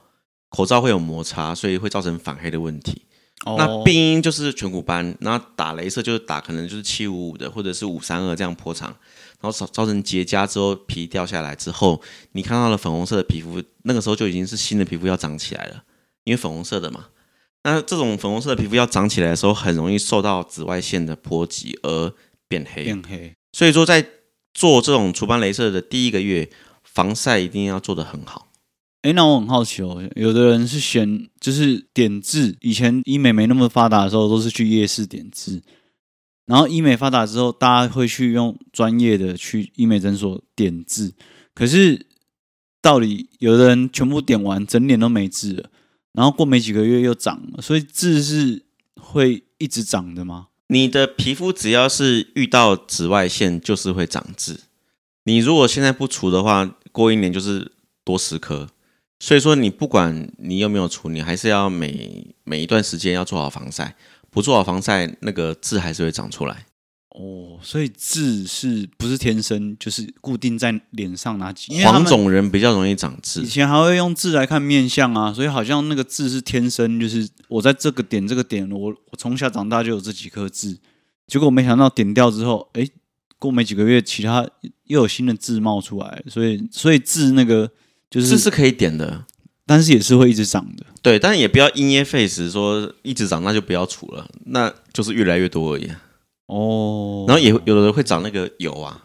[0.48, 3.02] 口罩会有摩擦，所以会造成反黑的问题。
[3.44, 3.56] Oh.
[3.56, 8.96] 那病因就是颧骨斑，然后打镭射就是打可能就是七五五的或者是五三二这样波长。
[9.40, 12.00] 然后造造成结痂之后，皮掉下来之后，
[12.32, 15.84] 你看到了粉红色的皮肤，那个时候就已经是新的皮肤要长起来了，
[16.24, 17.06] 因为粉红色的嘛。
[17.64, 22.12] 那这种粉红色的皮肤要长起来的时候，很容易受到紫外线的波及而
[22.48, 22.84] 变黑。
[22.84, 23.32] 变黑。
[23.52, 24.06] 所以说在
[24.54, 26.48] 做这种除斑镭射的第一个月，
[26.82, 28.48] 防晒一定要做得很好。
[29.02, 35.62] 哎，那我很好奇哦，有的人是选就是点痣，以前医美没那么发达的时候，都是去夜市点痣。
[36.48, 41.12] 然后医美发达之后，大家会去用专业的去医美诊所点痣。
[41.54, 42.06] 可是
[42.80, 45.70] 到底有的人全部点完，整脸都没痣了，
[46.12, 48.64] 然后过没几个月又长了，所以痣是
[48.98, 50.48] 会一直长的吗？
[50.68, 54.60] 你的皮肤只要是遇到紫外线，就是会长痣。
[55.24, 58.68] 你如果现在不除的话，过一年就是多十颗。
[59.20, 63.96] 所以说，你不管你有没有除，你还是要每每一段时间要做好防晒。
[64.38, 66.66] 不做好防晒，那个痣还是会长出来。
[67.08, 71.82] 哦，所以痣是不是天生就是固定在脸上哪几？
[71.82, 73.40] 黄种人比较容易长痣。
[73.40, 80.78] 以前还会用痣来看面相啊，所以好像那个痣是天生，就是我在这个点这个点，我我从小长大就有这几颗痣。
[81.26, 82.88] 结果我没想到点掉之后，哎，
[83.40, 84.48] 过没几个月，其他
[84.84, 87.68] 又有新的痣冒出来，所以所以痣那个。
[88.10, 89.26] 就是痣是可以点的，
[89.68, 90.86] 但是也是会一直长的。
[91.02, 95.88] 对，但是也不要因噎废食，说一直长那就不要除了，那就是越来越多而已。
[96.46, 99.02] 哦，然后也有的人会长那个油啊，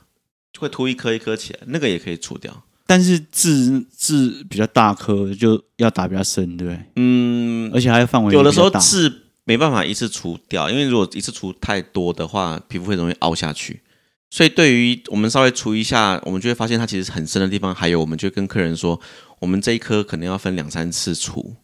[0.53, 2.63] 就会凸一颗一颗起来，那个也可以除掉。
[2.87, 6.79] 但是痣痣比较大颗，就要打比较深，对不对？
[6.95, 8.33] 嗯，而且还有范围。
[8.33, 9.11] 有的时候痣
[9.43, 13.81] 没办法一次除掉，因为如果一次除太多的话，皮肤会容易凹下去。
[14.29, 17.75] 所以，对于我们稍微除一下，我们就会发现它其实很深的地方。
[17.75, 18.99] 还有，我们就跟客人说，
[19.43, 21.57] 我们这一颗可能要分两三次除，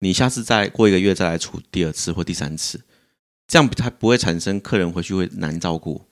[0.00, 2.82] 你下次再过一个月再来除第二次或第三次，
[3.48, 6.02] 这样它不会产生客人回去会难照顾。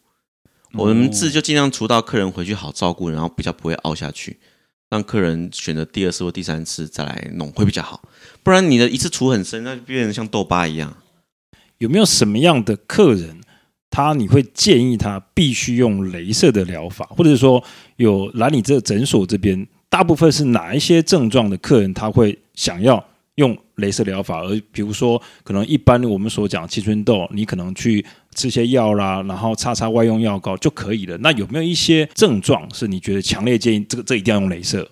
[0.72, 4.40] 我们痣就尽量除到客人回去好照顾，然后比较不会凹下去，
[4.88, 8.02] 让客人选择第二次或第三次再来弄会比较好。
[8.42, 10.96] 不然你的一次除很深，那就变成像痘疤一样。
[11.76, 13.42] 有没有什么样的客人？
[13.90, 17.62] 他你会建议他必须用镭射的疗法，或者是说
[17.96, 24.40] 有来你这诊所这边，大部分是哪一些症状的客人他会想要用镭射疗法？
[24.42, 28.02] 而比如说，可能一般我们所讲青春痘，你可能去
[28.34, 31.18] 吃些药啦，然后擦擦外用药膏就可以了。
[31.18, 34.88] 那有没有一些症状是你觉得强烈建议这个这一定要用镭射？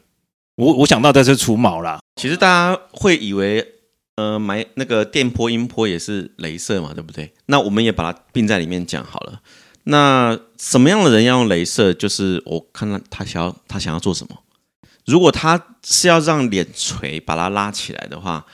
[0.57, 2.01] 我我想到的是除毛啦。
[2.17, 3.75] 其实大家会以为。
[4.19, 7.33] 呃，埋那个电波、音波也是镭射嘛，对不对？
[7.47, 9.41] 那我们也把它并在里面讲好了。
[9.85, 11.95] 那什么样的人要用镭射？
[11.95, 14.37] 就是我看看他想要他想要做什么。
[15.09, 18.45] 如果他是要让脸垂，把它拉起来的话，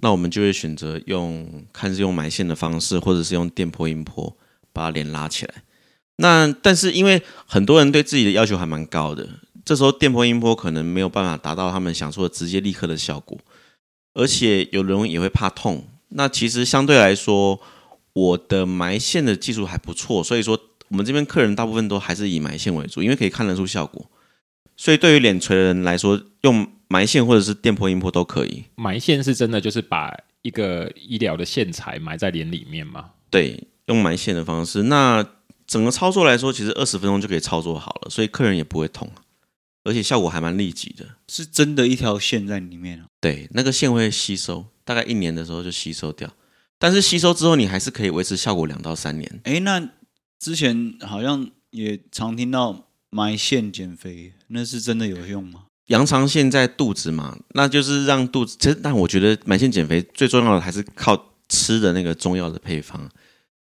[0.00, 4.36] 那我们就会选择用看是用埋线的方式，或者是用电波、音波
[4.74, 5.54] 把脸拉起来。
[6.16, 9.26] 那但是因为很多人对自己的要求还蛮高的，
[9.64, 13.38] 这时候电波、音波可能没有办法达到他们想说的直接立刻的效果。
[14.12, 17.58] 而且有人也会怕痛，那其实相对来说，
[18.12, 24.04] 我的埋线的技术还不错，所以说我们这边客人大部分都还是以埋线为主，因为可以看得出效果。
[24.82, 28.64] 所以对于脸垂的人来说，用埋线或者是电波、音波都可以。
[28.74, 33.10] 埋线是真的就是把一个医疗的线材埋在脸里面吗？
[33.30, 34.82] 对，用埋线的方式。
[34.82, 35.24] 那
[35.68, 39.08] 整个操作来说，其实二十分钟就可以操作好了，所以客人也不会痛。
[39.84, 43.04] 而且效果还蛮立即的，是真的一条线在里面。
[43.20, 46.28] 对，那个线会吸收，大概一年的时候就吸收掉。
[46.80, 49.40] 但是吸收之后，你还是可以维持效果两到三年。
[49.44, 49.90] 哎，那
[50.40, 55.64] 之前好像也常听到埋线减肥，那是真的有用吗？
[55.88, 58.56] 羊肠线在肚子嘛，那就是让肚子。
[58.58, 63.06] 其实，但我觉得埋线减肥最重要的还是靠吃的那个中药的配方。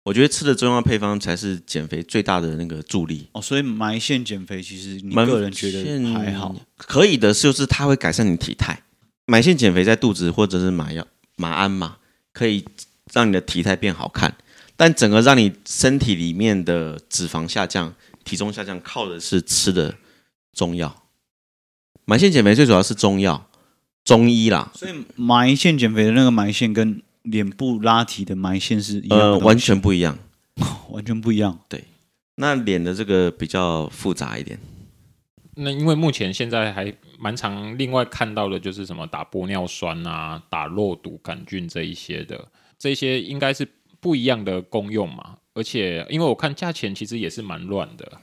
[0.03, 8.83] 我觉得吃的中药配方才是减肥最大的那个助力哦，所以埋线减肥其实你个人觉得还好，可以的，就是它会改善你体态。
[9.25, 11.97] 埋线减肥在肚子或者是麻药、麻鞍嘛，
[12.33, 12.65] 可以
[13.13, 14.35] 让你的体态变好看，
[14.75, 19.95] 但整个让你身体里面的脂肪下降、体重下降，靠的是吃的
[20.53, 21.03] 中药。
[22.05, 23.49] 埋线减肥最主要是中药、
[24.03, 27.01] 中医啦，所以埋线减肥的那个埋线跟。
[27.23, 30.17] 脸部拉提的埋线是一样的，呃，完全不一样，
[30.89, 31.59] 完全不一样。
[31.69, 31.83] 对，
[32.37, 34.57] 那脸的这个比较复杂一点。
[35.53, 42.47] 那因为目前现在还蛮常另外看到的就是什么打玻尿酸啊、打肉毒杆菌这一些的，
[42.79, 45.37] 这些应该是不一样的功用嘛。
[45.53, 48.19] 而且因为我看价钱其实也是蛮乱的。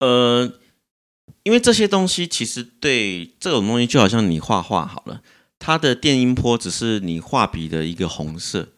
[0.00, 0.52] 呃，
[1.42, 5.22] 因为这些东西其实对这种东西就好像你画画好了。
[5.58, 8.68] 它的电音波只是你画笔的一个红色，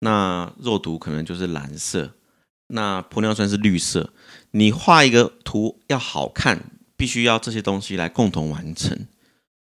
[0.00, 2.12] 那肉毒可能就是蓝色，
[2.68, 4.12] 那玻尿酸是绿色。
[4.50, 9.06] 你画一个图要好看，必须要这些东西来共同完成。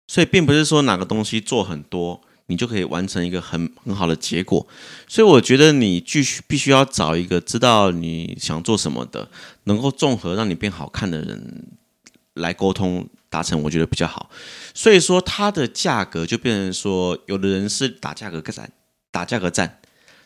[0.09, 2.21] 所以并不是说哪个东西做很多，
[2.53, 4.65] 你就可以完成一个很很好的结果。
[5.09, 9.29] 所以我觉得你继续必须要找一个知道你想做什么的，
[9.65, 11.67] 能够综合让你变好看的人
[12.35, 14.31] 来沟通达成，我觉得比较好。
[14.73, 18.71] 所以说它的价格就变成说，有的人是打价格战，
[19.11, 19.81] 打价格战，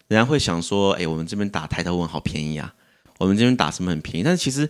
[0.08, 2.74] 人家会想说，哎，我们这边打抬头纹好便宜啊，
[3.18, 4.68] 我们这边打什么很便宜，但其实。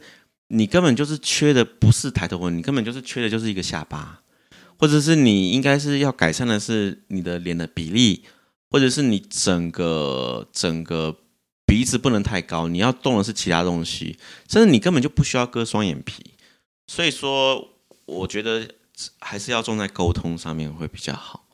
[0.48, 4.20] 你根本就是缺的不是抬头纹，你根本就是缺的就是一个下巴，
[4.78, 8.24] 或者是你应该是要改善的是你的脸的比例，
[8.70, 11.16] 或者是你整个整个
[11.64, 16.32] 鼻子不能太高，你要动的是其他东西，甚至你根本就不需要割双眼皮。
[16.86, 17.70] 所以说，
[18.04, 18.68] 我觉得
[19.20, 21.44] 还是要重在沟通上面会比较好。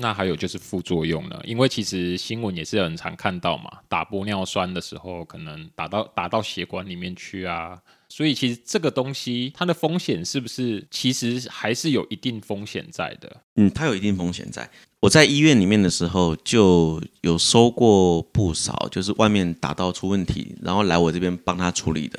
[0.00, 7.82] 那还有就是副作用了，因为其实新闻也是很常看到嘛，打玻尿酸的时候可能打到打到血管里面去啊。
[8.08, 13.42] 所以其实这个东西它的风险是不是其实还是有一定风险在的？
[13.56, 14.68] 嗯，它有一定风险在。
[15.00, 22.18] 我在医院里面的时候就有收过不少，就是外面打到出问题，然后来我这边帮他处理的。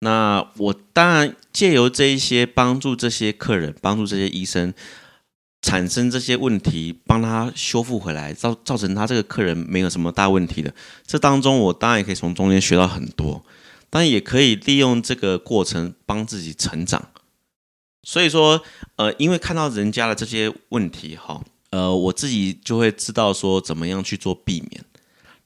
[0.00, 4.74] 那我当然借由这一些帮助这些客人，帮助这些医生
[5.62, 10.74] 产生这些问题，帮他修复回来，造造成他这个客人没有什么大问题的。
[11.06, 13.42] 这当中我当然也可以从中间学到很多。
[13.94, 17.10] 但也可以利用这个过程帮自己成长，
[18.02, 18.64] 所以说，
[18.96, 24.82] 呃，因为看到人家的这些问题，哈，呃，我自己就会知道说怎么样去做避免。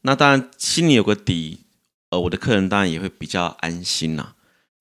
[0.02, 1.64] 那当然心里有个底，
[2.10, 4.34] 呃，我的客人当然也会比较安心呐。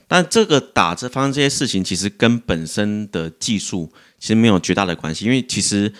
[0.07, 5.91] 但这个打这方这些事情，其实跟本身的技术其实没有绝大的关系，因为其实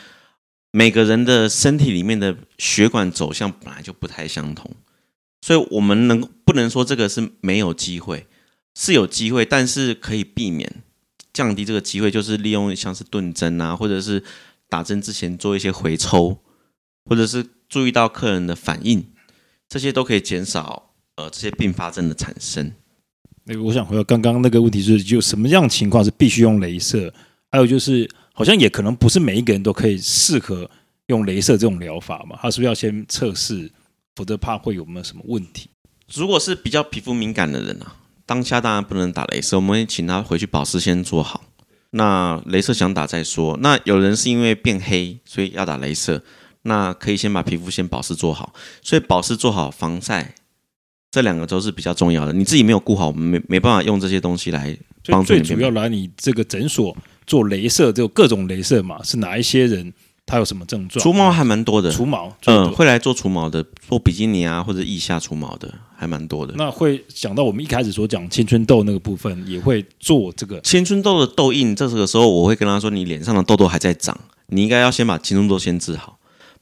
[0.70, 4.70] 每个人的身体里面的血管走向本来就不太相同。
[5.46, 8.26] 所以，我们能不能说这个是没有机会？
[8.74, 10.82] 是有机会，但是可以避免
[11.32, 14.24] 降低这个机会，就是利用像是钝针啊，或者是
[14.68, 16.40] 打针之前做一些回抽，
[17.06, 19.06] 或者是注意到客人的反应，
[19.70, 22.72] 这些都可以减少呃这些并发症的产生。
[23.44, 27.14] 那个我想回到刚刚那个问题，就是就什么样的情况是必须用镭射？
[27.52, 30.68] 还有就是，好像也可能不是每一个人都可以适合
[31.06, 32.36] 用镭射这种疗法嘛？
[32.42, 33.72] 他是不是要先测试？
[34.16, 35.70] 否则怕会有没有什么问题？
[36.14, 41.44] 如果是比较皮肤敏感的人啊，当下当然不能打镭射，我们会请他回去保湿先做好。
[41.92, 43.58] 那镭射想打再说。
[43.62, 46.24] 那有人是因为变黑，所以要打镭射，
[46.64, 48.54] 那可以先把皮肤先保湿做好。
[48.82, 50.36] 所以保湿做好，防晒
[51.12, 52.34] 这两个都是比较重要的。
[52.34, 55.42] 你自己没有顾好，我们没没办法用这些东西来帮助你。
[55.42, 59.94] 最主要来你这个诊所做镭射，就各种镭射嘛，是哪一些人？
[60.26, 61.04] 他有什么症状？
[61.04, 66.54] 除毛还蛮多的，除毛，嗯，会来做除毛的，做比基尼啊或者腋下除毛的还蛮多的。
[66.58, 71.76] 那会想到我们一开始所讲青春痘那个部分，也会做这个青春痘的痘印。
[71.76, 76.18] 这个时候我会跟他说，你脸上的痘痘还在长，你应该要先把青春痘先治好，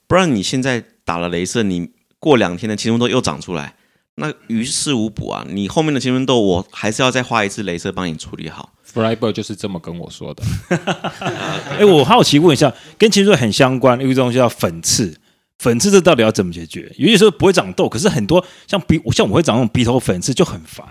[0.07, 3.75] 不然你现在打了镭射，你过两天的青春痘又长出来，
[4.15, 5.45] 那于事无补啊！
[5.49, 8.71] 你后面的青春痘，我还是要再花一次镭射帮你处理好。
[8.93, 10.43] Fiber 就是这么跟我说的。
[11.79, 15.19] 哎，我好奇问一下，跟青春痘很相关，有一种东西叫粉刺，
[15.57, 16.93] 粉刺这到底要怎么解决？
[16.97, 20.85] 有些时候不会长痘，可是很多像鼻，像我会长那种鼻头粉刺就很烦。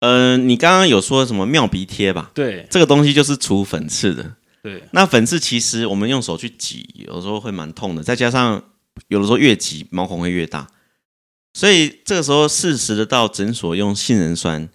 [0.00, 2.32] 嗯、呃，你刚刚有说什么妙鼻贴吧？
[2.34, 4.34] 对，这个东西就是除粉刺的。
[4.60, 8.60] 对，那粉刺其实我们用手去挤，有时候会蛮痛的，再加上
[9.06, 10.66] 有的时候越挤毛孔会越大，
[11.52, 14.68] 所以这个时候适时的到诊所用杏仁酸。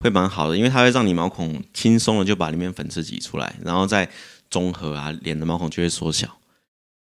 [0.00, 4.06] 会蛮好的，因为它会让你毛孔轻松的就把里面粉刺挤出来，然后再
[4.50, 6.28] 中和啊，脸的毛孔就会缩小。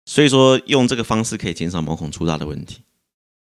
[0.05, 2.81] 所以说用这个方式可以减少毛孔粗大的问题。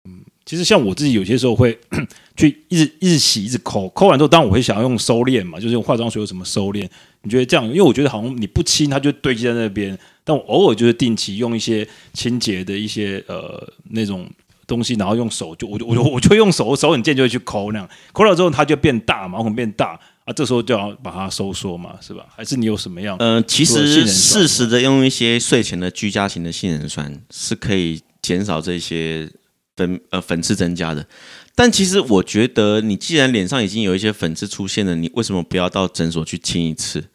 [0.09, 1.77] 嗯，其实像我自己有些时候会
[2.37, 6.89] 去一直一直洗，一直抠，抠完之后，当然我会想要用收敛嘛，就是用化妆水有什么收敛？
[7.23, 7.67] 你觉得这样？
[7.67, 9.99] 因为我觉得好像你不清，它就堆积在那边。
[10.23, 14.31] 但我偶尔就是定期用一些清洁的一些呃那种。
[14.69, 22.27] 东西，然后用手就我就我就我就用手手很贱就会去抠那样，抠了之后它就变大，毛孔变大啊，这时候就要把它收缩嘛，是吧？
[22.37, 23.17] 还是你有什么样？
[23.19, 29.31] 呃，其实适时的用一些睡前的居家型的杏仁酸是可以减少这些
[29.75, 31.07] 粉呃粉刺增加的。
[31.55, 37.07] 但其实我觉得，你既然脸上已经有一些粉刺出现了，你为什么不要到诊所去清一次？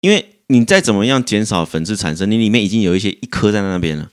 [0.00, 4.08] 因为你再怎么样减少粉刺产生，你里面已经有一些一颗在那边了，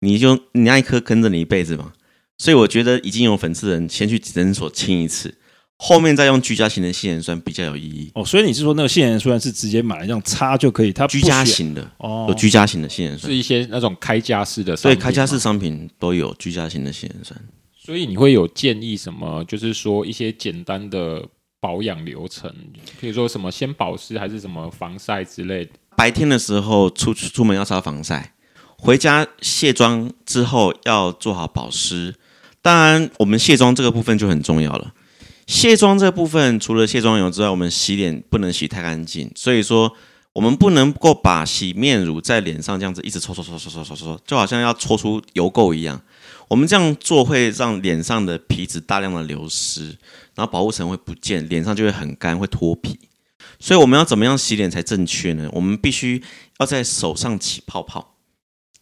[0.00, 1.92] 你就你那一颗跟着你一辈子嘛。
[2.40, 5.34] 所以我觉得已经有粉刺的人先去诊所清一次，
[5.76, 8.10] 后面再用居家型的杏仁酸比较有意义。
[8.14, 10.90] 哦，所以你是说那个杏仁酸是直接买来这样擦就可以？
[10.90, 17.38] 它居家型的哦，有居家型的杏仁酸，是一些那种开家式的，所以开家式商品都有居家型的杏仁酸。
[17.78, 19.44] 所以你会有建议什么？
[19.44, 21.22] 就是说一些简单的
[21.60, 22.50] 保养流程，
[22.98, 25.72] 比如说什么先保湿还是什么防晒之类的？
[25.94, 28.32] 白天的时候出出门要擦防晒。
[28.78, 32.14] 回家卸妆之后要做好保湿。
[32.62, 34.92] 当然，我们卸妆这个部分就很重要了。
[35.46, 39.30] 卸妆这部分，除了卸妆油之外，我们洗脸不能洗太干净。
[39.34, 39.92] 所以说，
[40.34, 46.00] 我们不能够把洗面乳在脸上这样子一直搓搓搓搓搓搓搓，就好像要搓出油垢一样。
[46.48, 49.86] 我们这样做会让脸上的皮脂大量的流失，
[50.34, 52.98] 然后保护层会不见，脸上就会很干，会脱皮。
[53.58, 55.48] 所以我们要怎么样洗脸才正确呢？
[55.52, 56.22] 我们必须
[56.58, 58.14] 要在手上起泡泡，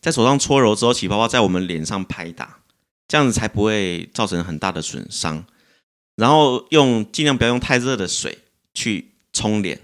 [0.00, 2.57] 在手上搓揉之后起泡泡，在我们脸上拍打。
[3.08, 5.44] 这样子才不会造成很大的损伤，
[6.14, 8.38] 然后用尽量不要用太热的水
[8.74, 9.80] 去冲脸。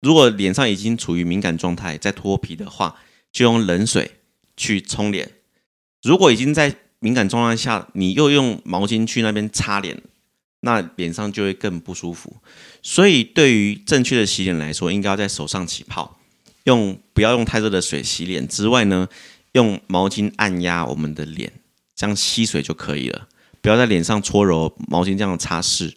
[0.00, 2.96] 如果脸上已经处于敏感状态，在脱皮的话，
[3.32, 4.12] 就用冷水
[4.56, 5.32] 去冲脸。
[6.02, 10.00] 如果已经在敏感状态下，你又用毛巾去那边擦脸，
[10.60, 12.36] 那脸上就会更不舒服。
[12.82, 16.18] 所以，对于正确的洗脸来说，应该要在手上起泡，
[16.64, 19.08] 用不要用太热的水洗脸之外呢，
[19.52, 21.52] 用毛巾按压我们的脸。
[22.00, 23.28] 这样吸水就可以了，
[23.60, 25.92] 不要在脸上搓揉，毛巾这样擦拭。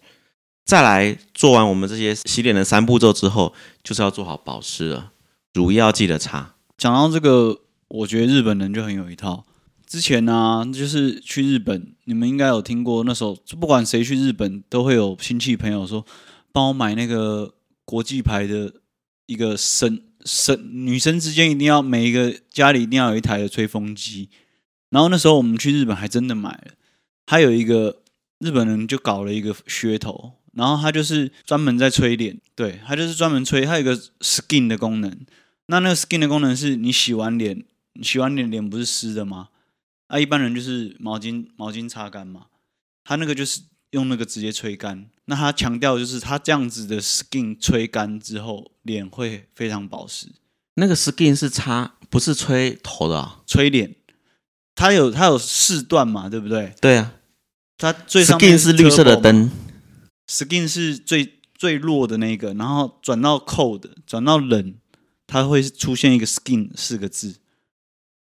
[0.65, 5.13] 再来做完我们这些洗脸的三步骤之后，就是要做好保湿了。
[5.53, 6.55] 乳液要记得擦。
[6.77, 9.45] 讲到这个，我觉得日本人就很有一套。
[9.87, 16.05] 之前呢、就是去日本，你们应该有听过，那时候不管谁去日本，都会有亲戚朋友说，
[16.51, 17.53] 帮我买那个
[17.85, 18.73] 国际牌的
[19.27, 24.27] 一个生生，女生之间一定要每一个家里一定要有一台的吹风机。
[24.93, 26.73] 然后那时候我们去日本还真的买了，
[27.25, 28.03] 还有一个
[28.37, 35.11] 日本人就搞了一个噱头，然后他就是专门在吹脸，对，他就是专门吹，他有一个 skin 的功能。
[35.65, 39.47] 那那个 skin 的功能是你洗完脸，你洗完脸脸不是湿的吗？
[40.09, 42.45] 啊，一般人就是毛巾毛巾擦干嘛，
[43.03, 45.09] 他那个就是用那个直接吹干。
[45.25, 50.27] 那他强调就是他这样子的 skin 吹干之后，脸会非常保湿。
[50.75, 53.95] 那个 skin 是擦，不是吹头的啊，吹脸。
[54.75, 56.73] 它有它有四段嘛，对不对？
[56.81, 57.13] 对啊，
[57.77, 59.51] 它最上面 skin 是绿色的灯
[60.27, 64.73] ，skin 是最最弱的那个，然后转到 cold，转到冷，
[65.27, 67.35] 它会出现一个 skin 四个字。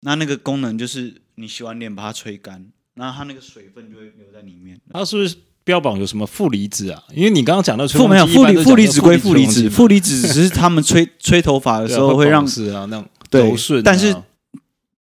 [0.03, 4.78] 那那个功能就是你洗完脸把它吹干，然后它那个水分就会留在里面。
[4.92, 5.34] 它是不是
[5.64, 7.03] 标榜有什么负离子啊？
[7.14, 14.14] 因为你刚刚讲到负没有负离负离子归负离子，负离子只是他们吹吹头发的时候会让是啊那种柔顺，但是。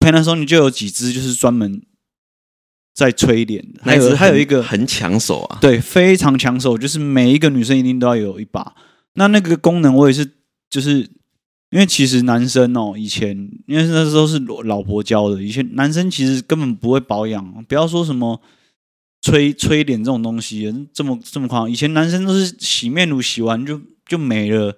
[0.04, 1.80] Panasonic 就有几支就是专门
[2.94, 8.74] 在吹脸的，还有还有一个很抢手啊，对，非常抢手，就是每一个女生一定都要有一把。
[9.14, 10.28] 那那个功能我也是，
[10.68, 10.98] 就是
[11.70, 13.30] 因为其实男生哦，以前
[13.66, 18.40] 因为那时候是老婆教的，以前男生其实根本不会保养，不要说什么
[19.22, 21.70] 吹吹脸这种东西，这么这么夸张。
[21.70, 24.76] 以前男生都是洗面乳洗完就就没了，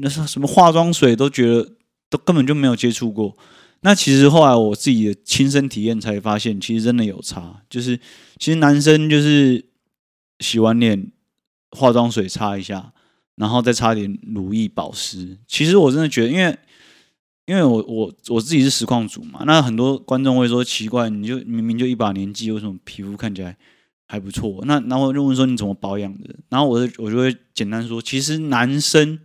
[0.00, 1.72] 那什么化妆水都觉得
[2.08, 3.36] 都根本就没有接触过。
[3.84, 7.62] 那其实后来我自己的亲身体验才发现，其实真的有差。
[7.68, 7.98] 就是
[8.38, 9.64] 其实男生就是
[10.38, 11.10] 洗完脸，
[11.72, 12.92] 化妆水擦一下，
[13.34, 15.36] 然后再擦点乳液保湿。
[15.48, 16.56] 其实我真的觉得，因为
[17.46, 23.56] 因为我我我自己是实况组嘛，那很多观众会说奇怪，你就明明就一把年纪，为什么皮肤看起来
[24.06, 24.62] 还不错？
[24.64, 26.32] 那然后就问说你怎么保养的？
[26.50, 29.18] 然后我就我就会简单说，其实男生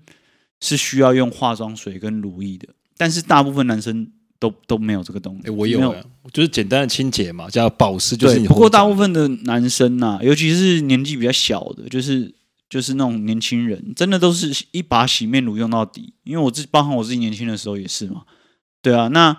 [0.59, 4.11] 是需要用化妆水跟乳液的，但是大部分男生。
[4.39, 5.95] 都都没有这个东西，欸、我有，有，
[6.31, 8.47] 就是简单的清洁嘛，叫保湿，就是你。
[8.47, 12.33] 不过大部分的男生呐、啊，尤其是年纪比较小的，就是
[12.69, 16.13] 就是那种年轻人，真的都是一把洗面乳用到底。
[16.23, 18.23] 因为我自己包含我自己年轻的时候也是嘛，
[18.81, 19.07] 对啊。
[19.07, 19.35] 那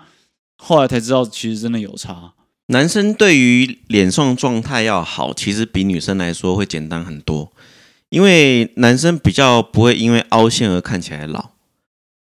[0.57, 2.33] 后来才知道，其实真的有差。
[2.67, 7.51] 男生对于脸上状态要好，其实比女生来说会简单很多，
[8.09, 11.51] 因为男生比较不会因为凹陷而看起来老。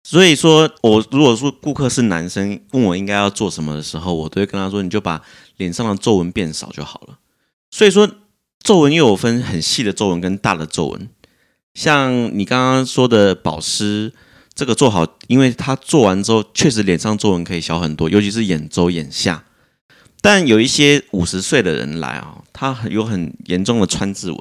[0.09, 5.21] 所以说，我如果说顾客是男生，问我应该要做什么的时候，我都会跟他说：“你就把
[5.57, 7.19] 脸上的皱纹变少就好了。”
[7.73, 8.09] 所以说，
[8.63, 11.09] 皱纹又有分很细的皱纹跟大的皱纹。
[11.75, 14.13] 像你刚刚说的保湿，
[14.55, 19.43] 这个做好，因为他做完之后，确实脸上皱纹可以小很多，尤其是眼周、眼下。
[20.21, 24.39] 但有一些五十岁的人来啊，他有很严重的川字纹，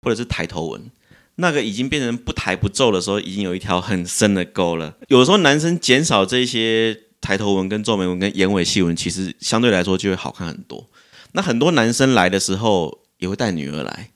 [0.00, 0.90] 或者是抬头纹。
[1.36, 4.96] 那个已经变成不抬不皱的时候，已经有一条很深的沟了。
[5.08, 10.88] 有时候男生减少这些抬头纹、跟皱眉纹、跟眼尾细纹，其实相对来说就会好看很多。
[11.32, 14.10] 那很多男生来的时候也会带女儿来，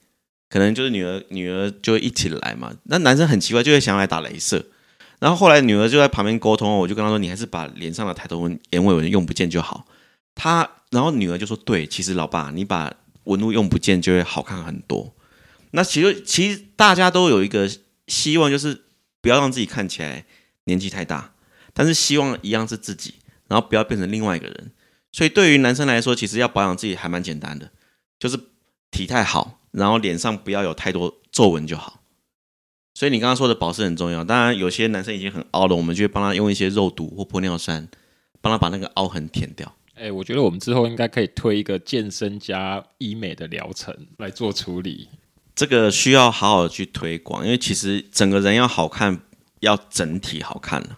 [0.49, 2.73] 可能就是女儿女儿就会一起来嘛。
[2.85, 4.65] 那男生很奇怪，就会想要来打雷射。
[5.19, 9.85] 然后后来女儿就在旁边沟通，我就跟他说：“你还是把脸上的抬头纹、眼尾纹用不见就好。”
[10.35, 12.91] 他然后女儿就说：“对，其实老爸，你把
[13.25, 15.13] 纹路用不见就会好看很多。”
[15.73, 17.71] 那其实，其实大家都有一个
[18.07, 18.83] 希望，就是
[19.21, 20.25] 不要让自己看起来
[20.65, 21.33] 年纪太大，
[21.73, 23.15] 但是希望一样是自己，
[23.49, 24.73] 然后不要变成另外一个人。
[25.13, 27.71] 所以对于男生来说，其实要保养自己还蛮简单的，
[28.19, 28.39] 就是
[28.91, 32.01] 体态好，然后脸上不要有太多皱纹就好。
[32.95, 34.25] 所以你刚刚说的保湿很重要。
[34.25, 37.89] 当然，有些男生已经很凹了，我们就会帮他用一些肉毒或玻尿酸，
[38.41, 39.75] 帮他把那个凹痕填掉。
[39.95, 45.09] 哎、我觉得我们之后应该可以推一个健身加医美的疗程来做处理。
[45.61, 49.21] 这个需要好好去推广，因为其实整个人要好看，
[49.59, 50.97] 要整体好看了。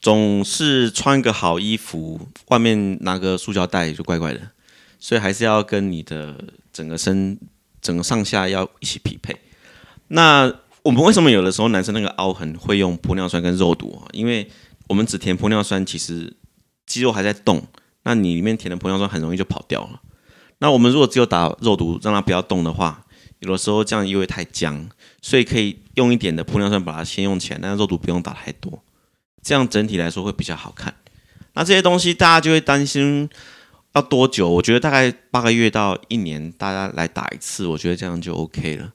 [0.00, 4.40] 总是穿个好衣服，外面拿个塑胶袋就怪怪的，
[5.00, 6.40] 所以还是要跟你的
[6.72, 7.36] 整个身、
[7.82, 9.36] 整个上下要一起匹配。
[10.06, 14.06] 那我们为什么有的时候男生那个凹痕会用玻尿酸跟肉毒啊？
[14.12, 14.48] 因为
[14.86, 16.32] 我们只填玻尿酸，其实
[16.86, 17.66] 肌肉还在动，
[18.04, 20.00] 那你里面填的玻尿酸很容易就跑掉了。
[20.58, 23.04] 那我们如果只有打肉毒让它不要动的话，
[23.40, 24.88] 有的时候这样又会太僵，
[25.20, 28.82] 所以可以用一点的玻尿酸把它先用起来，但是肉毒不用打太多。
[29.42, 30.94] 这样整体来说会比较好看。
[31.54, 33.28] 那这些东西大家就会担心
[33.94, 34.48] 要多久？
[34.48, 38.92] 我觉得大概八个月到一年，大家来打一次，我觉得这样就 OK 了。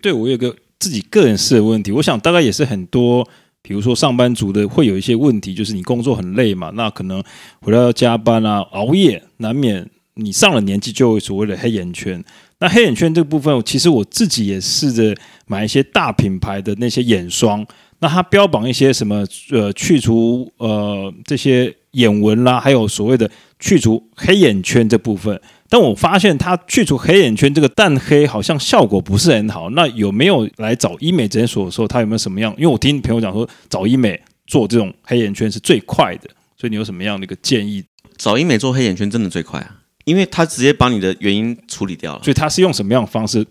[0.00, 3.26] 对我有个自己个人事的问题，我想大概也是很多，
[3.62, 7.24] 比如说上班族的会有一些问题，就是你工作很累嘛，那可能
[7.62, 12.22] 回来要加班啊，熬夜，难免你上了年纪就会所谓的黑眼圈。
[12.60, 17.66] 那黑眼圈这部分，其实我自己也试着买一些大品牌的那些眼霜。
[18.02, 19.26] 那它标榜一些什么？
[19.50, 25.38] 呃，去除呃这些眼纹啦，还有所谓的去除黑眼圈这部分。
[25.68, 29.68] 但我发现它去除黑眼圈这个淡黑好像效果不是很好。
[29.70, 32.52] 那有没有来找医美诊所的时候，它有没有什么样？
[32.56, 36.30] 因为我听朋友讲说，找医美做这种黑眼圈是最快的。
[36.56, 37.84] 所以你有什么样的一个建议？
[38.16, 42.22] 找医美做黑眼圈真的最快啊，因为他直接把你的原因处理掉了。
[42.22, 43.46] 所以他是用什么样的方式？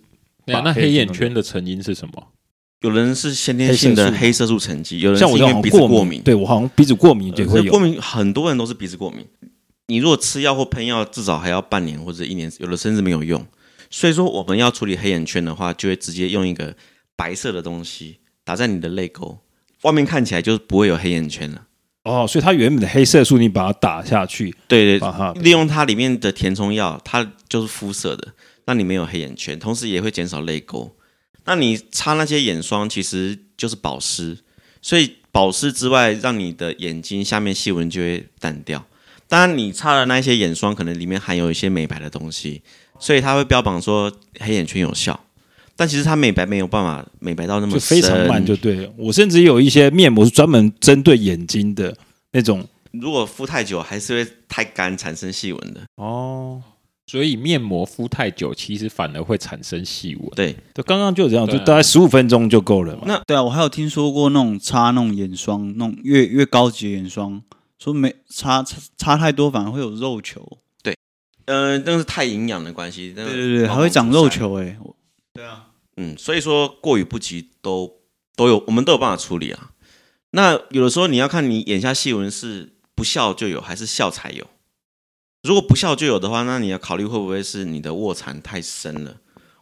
[0.45, 2.27] 那黑眼圈的成因是什么？
[2.81, 6.21] 有人是先天性的黑色素沉积，有人像我是因为鼻子过敏。
[6.21, 7.71] 对我好像鼻子过敏也会有。
[7.71, 9.25] 过敏很多人都是鼻子过敏。
[9.87, 13.45] 你如果吃药或喷药，至少还要半年或者一年，有的甚至没有用。
[13.89, 16.75] 所以说，我们要处理黑眼圈的话，就会直接用一个
[17.15, 19.39] 白色的东西打在你的泪沟，
[19.81, 21.63] 外面看起来就是不会有黑眼圈了。
[22.03, 25.09] 哦，所以它原本的黑色素你把它打下去，对对，
[25.41, 28.33] 利用它里面的填充药，它就是肤色的，
[28.65, 30.95] 那你没有黑眼圈，同时也会减少泪沟。
[31.45, 34.37] 那你擦那些眼霜其实就是保湿，
[34.81, 38.85] 所以保湿之外，让你的眼睛下面细纹就会淡掉。
[39.27, 42.61] 当然，你擦的那些眼霜可能里面含有一些美白的东西，
[42.99, 45.19] 所以它会标榜说黑眼圈有效，
[45.79, 48.91] 但其实它美白没有办法美白到那么，就非常慢就对了。
[48.97, 51.95] 我甚至有一些面膜是专门针对眼睛的
[52.33, 55.79] 那种，如果敷太久还是会太干，产生细纹的。
[55.95, 56.61] 哦。
[57.07, 60.29] 所以面膜敷太久，其实反而会产生细纹。
[60.35, 63.03] 对，就刚刚就这样，就大概十五分钟就够了嘛。
[63.07, 67.41] 那对啊，我还有听说过那种擦那种眼霜，那种越越高级的眼霜，
[67.79, 70.59] 说没擦擦擦太多反而会有肉球。
[70.83, 70.95] 对，
[71.45, 73.11] 呃，那是太营养的关系。
[73.15, 74.77] 对对对，还会长肉球哎。
[75.33, 75.68] 对啊，
[76.01, 77.99] 嗯，所以说过与不及都
[78.37, 79.71] 都有，我们都有办法处理啊。
[80.31, 84.47] 那有的时候你要看你眼下细纹是不笑就有，还是笑才有。
[85.43, 89.17] 如果不笑就有的话，那你要考虑会不会是你的卧蚕太深了，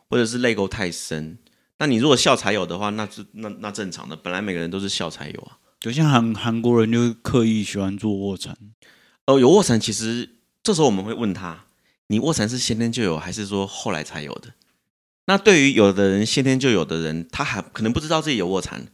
[0.07, 1.39] 或者是泪沟太深？
[1.79, 5.57] 那你如果笑才有的话，那是那那正常的，本来每个人都是笑才有啊。
[5.79, 8.55] 就像韩韩国人就刻意喜欢做卧蚕。
[9.25, 11.65] 哦，有卧蚕，其实这时候我们会问他，
[12.07, 14.53] 你卧蚕是先天就有，还是说后来才有的？
[15.28, 18.88] 那对于有的人先天就有的人，他还可能不知道自己有卧蚕，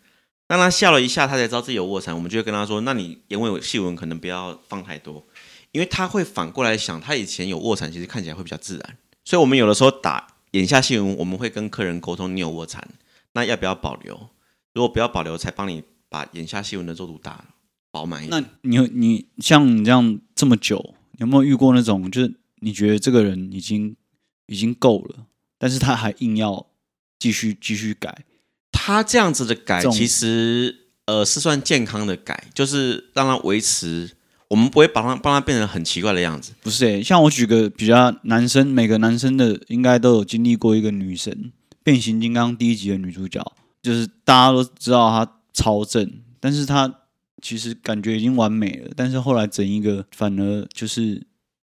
[0.47, 5.25] 当他笑了一下，他才知道自己有卧蚕，我们就会跟他说，那你眼尾有细纹，可能不要放太多。
[5.71, 8.97] 因为他会反过来想，他以前有卧蚕，其实看起来会比较自然。
[9.23, 12.87] 所以，我们有的时候打眼下细纹，我们会跟客人沟通，你有卧蚕，
[13.33, 14.29] 那要不要保留？
[14.73, 17.45] 如果不要保留，才帮你把眼下细纹的肉度打
[17.91, 18.41] 饱满一点。
[18.41, 23.95] 那你你像你这样这么久，有没有遇过那种，就是你觉得这个人已经
[24.47, 25.25] 已经够了，
[25.63, 26.67] 但是他还硬要
[27.17, 28.25] 继续继续改？
[28.69, 34.11] 他这样子的改，其实呃是算健康的改，就是让他维持。
[34.49, 43.41] 我们不会把他帮他变成很奇怪的样子，不是诶、欸，像我举个比较男生，每个男生的应该都有经历过一个女神变形金刚第一集的女主角，
[43.81, 46.93] 就是大家都知道她超正，但是她
[47.41, 51.25] 其实感觉已经完美了，但是后来整一个反而就是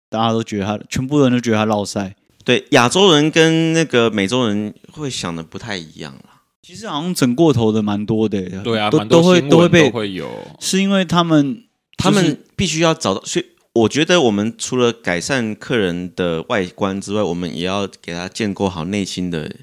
[0.10, 2.16] 大家都觉得她，全部人都觉得她落赛。
[2.50, 6.42] 对，亚洲人跟那个美洲人会想的不太一样啦。
[6.62, 10.28] 其实好像整过头的蛮多的、欸，对啊，都都会都会被会有，
[10.60, 11.66] 是因为他们。
[12.02, 19.54] 他们必须要找到，所以我觉得我们除了改善客人的外观之外，我们也要给他建构好内心的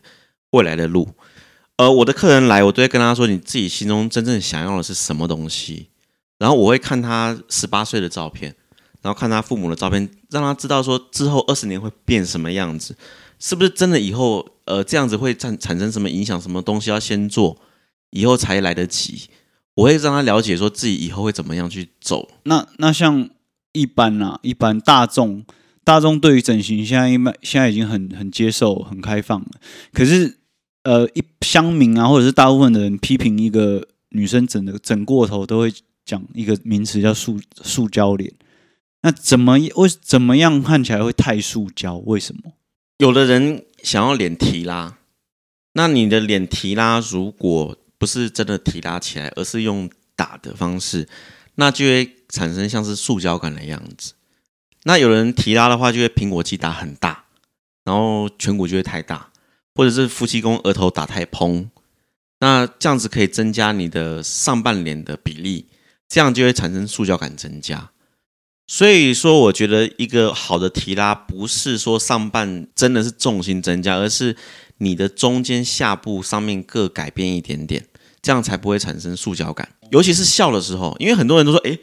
[0.51, 1.09] 未来的路。
[1.78, 5.89] 呃，我的客人来，我都会跟他说：“你自己心中真正想要的是什么东西？”
[6.37, 8.55] 然后我会看他十八岁的照片，
[9.07, 12.96] 然后看他父母的照片，让他知道说之后二十年会变什么样子，
[13.38, 16.40] 是不是真的以后呃这样子会产产生什么影响？
[16.40, 17.57] 什么东西要先做，
[18.11, 19.28] 以后才来得及？
[19.74, 22.28] 我会让他了解说自己以后会怎么样去走。
[22.42, 23.30] 那那像
[23.70, 25.44] 一般啊，一般大众
[25.84, 29.50] 大众对于整形现在一般现在已经很很接受、很开放了。
[29.92, 30.38] 可是
[30.82, 35.72] 呃，一乡民啊，或者是大部分的人批评一个女生整的整过头，都会
[36.04, 38.32] 讲一个名词叫塑塑胶脸。
[39.03, 41.97] 那怎么为怎么样看起来会太塑胶？
[41.99, 42.55] 为什么？
[42.99, 44.99] 有的人想要脸提拉，
[45.74, 51.09] 那你的脸提拉如果不是真的提拉起来，而是用打的方式，
[51.57, 54.14] 那就会产生像是塑胶感的样子。
[54.84, 57.24] 那有人提拉的话，就会苹果肌打很大，
[57.84, 59.30] 然后颧骨就会太大，
[59.74, 61.70] 或者是夫妻宫额头打太蓬。
[62.40, 65.66] 那这样子可以增加你的上半脸的比例，
[66.09, 67.90] 这样就会产生塑胶感增加。
[68.67, 74.37] 所以说，我觉得一个好的提拉不是说上半真的是重心增加，而是。
[74.79, 77.87] 你的中间、下部、上面各改变一点点，
[78.21, 79.67] 这样才不会产生塑胶感。
[79.91, 81.79] 尤其是笑的时候，因为很多人都说：“哎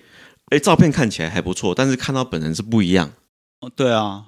[0.52, 3.12] 哎，照片看起来还不错，但是看到本人是不一样。”
[3.62, 4.26] 哦，对啊，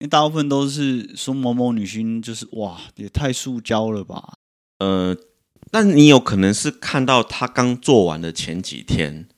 [0.00, 4.32] 因为大部分都是说某某女星就是哇，也太塑胶了吧？
[4.80, 5.16] 呃，
[5.70, 9.28] 但你有可能是看到她刚做完的前几天。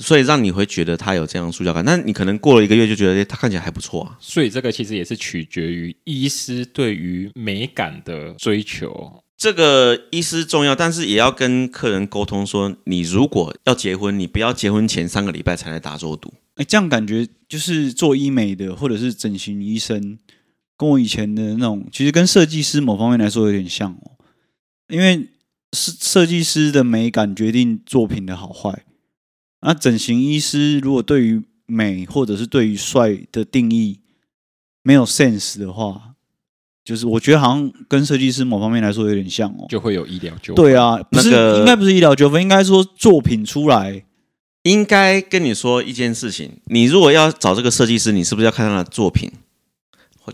[0.00, 4.16] 所以让你会觉得他有这样塑胶感，那你可能过了一个月就觉得他看起来还不错啊。
[4.18, 9.22] 所以这个其实也是取决于医师对于美感的追求。
[9.36, 16.32] 这个医师重要，但是也要跟客人沟通说，你如果要结婚，你不要结婚前三个礼拜才来打肉毒。
[16.56, 20.18] 哎，这样感觉就是做医美的或者是整形医生，
[20.76, 24.12] 跟我以前的那种，其实跟设计师某方面来说有点像哦。
[24.88, 25.28] 因为
[25.72, 28.84] 是设计师的美感决定作品的好坏。
[29.62, 34.00] 那整形医师如果对于美或者是对于帅的定义
[34.82, 36.14] 没有 sense 的话，
[36.84, 40.56] 就是我觉得好像跟设计师某方面来说有点像哦，就会有医疗纠纷。
[40.56, 44.02] 对啊，不是、那个、应该不是医疗纠纷，应该说作品出来
[44.62, 49.30] 应该跟你说一件事情：你如果要找这个设计师，你是不是要看他的作品？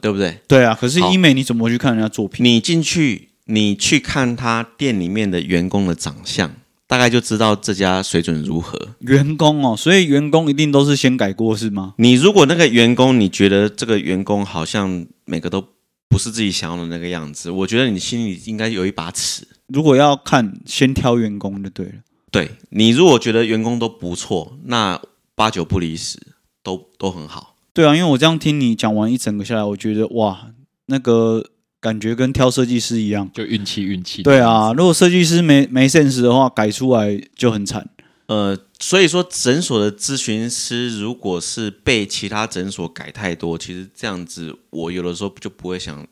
[0.00, 0.40] 对不对？
[0.46, 0.76] 对啊。
[0.78, 2.44] 可是医美你怎么去看人家作品？
[2.44, 6.54] 你进去，你去看他店里面的员工的长相。
[6.86, 8.78] 大概就知道这家水准如何。
[9.00, 11.94] 员工哦，所以员工一定都是先改过是吗？
[11.98, 15.64] 你如果那个员工，你觉得这个员工好像每个都
[16.08, 19.46] 不是自己想要的那个样子，我觉得你心里应该有一把尺。
[19.66, 21.92] 如果要看，先挑员工就对了。
[22.30, 25.00] 对，你如果觉得员工都不错，那
[25.34, 26.18] 八九不离十，
[26.62, 27.56] 都都很好。
[27.74, 30.48] 对啊，因为我这样听你讲完一整个下来，我觉得哇，
[30.86, 31.44] 那个。
[31.86, 34.24] 感觉跟挑设计师一样，就运气运气。
[34.24, 37.88] 对啊，如果设计师没没 sense 的话，改出来就很惨。
[38.26, 46.04] 呃，所以说诊所的咨询师如果是被其他诊所改太多，其实这样子，我有的时候就不会想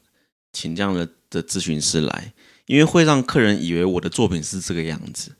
[0.52, 2.32] 请这样的的咨询师来，
[2.66, 5.32] 因为会让客人以为我的作品是这个样子。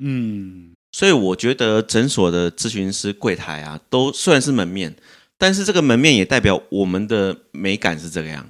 [0.00, 4.96] 嗯，所以我觉得诊所的咨询师柜台啊，都虽然是门面，
[5.38, 8.44] 但是这个门面也代表我们的美感是这个样。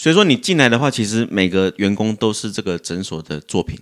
[0.00, 3.78] 所以说你进来的话，其实每个员工都是这个诊所的作品，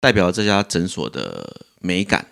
[0.00, 2.26] 代表这家诊所的美感。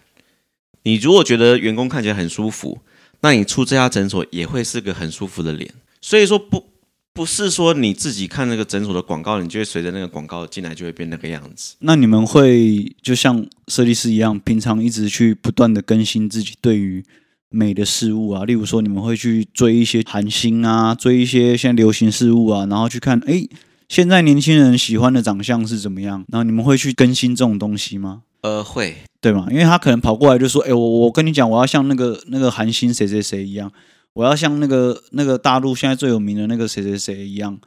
[0.83, 2.81] 你如果觉得员工看起来很舒服，
[3.21, 5.73] 那你出这家诊所也会是个很舒服的脸。
[6.03, 6.67] 所以说不
[7.15, 11.77] 不是说你自己看那个诊所的广告，你就会随着那个广告进来就会变那个样子。
[11.79, 17.03] 那你们会就像设计师一样，平常一直去不断的更新自己对于。
[17.51, 23.47] 美的事物啊，例如说你们会去追一些韩星啊，追一些现在流行事物啊，然后去看，哎，
[23.89, 26.25] 现在年轻人喜欢的长相是怎么样？
[26.29, 28.23] 然后你们会去更新这种东西吗？
[28.43, 29.49] 呃，会，对吗？
[29.51, 33.71] 因为他可能跑过来就说，哎，我我跟你讲，我要像那个那个韩星谁谁谁一样，
[34.15, 37.59] 我要像那个那个大陆现在最有名的那个谁谁谁一样。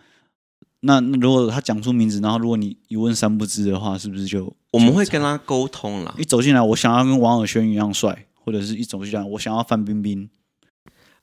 [0.86, 6.16] 那那如果他讲出名字，然后如果你一问三不知的话，是不是就我们会跟他沟通了？
[6.18, 8.26] 一走进来，我想要跟王尔轩一样帅。
[8.44, 10.30] 或者是一种就讲，我想要范冰冰，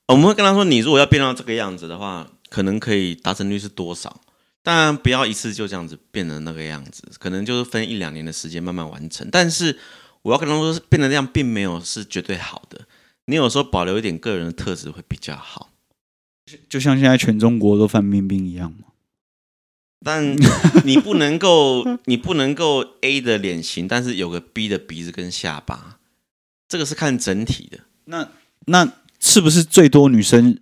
[0.09, 4.21] 我们会跟他说，你如果要变到这个样子的话，可能可以达成率是多少？
[4.62, 9.29] 当然不要一次就这样子变成那个样子，可能就是分一两年的时间慢慢完成。
[9.31, 9.79] 但是
[10.23, 12.87] 我要跟他说，变成那样并没有是绝对好的，
[13.27, 15.71] 你有时候保留一点个人的特质会比较好。
[16.68, 18.89] 就像现在全中国都范冰冰一样嘛。
[20.05, 20.35] 但
[20.85, 25.99] 你不能够，你不能够 A 的脸型，但是有个 B 的鼻子跟下巴。
[26.71, 28.29] 这个是看整体的，那
[28.66, 30.57] 那是不是最多女生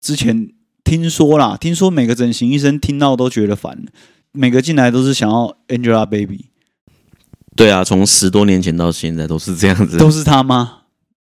[0.00, 0.50] 之前
[0.82, 1.58] 听说啦？
[1.60, 3.84] 听说每个整形医生听到都觉得烦，
[4.32, 6.46] 每个进来都是想要 Angelababy。
[7.54, 10.78] 对啊，从十多年前到现在都是这样子，都是她吗？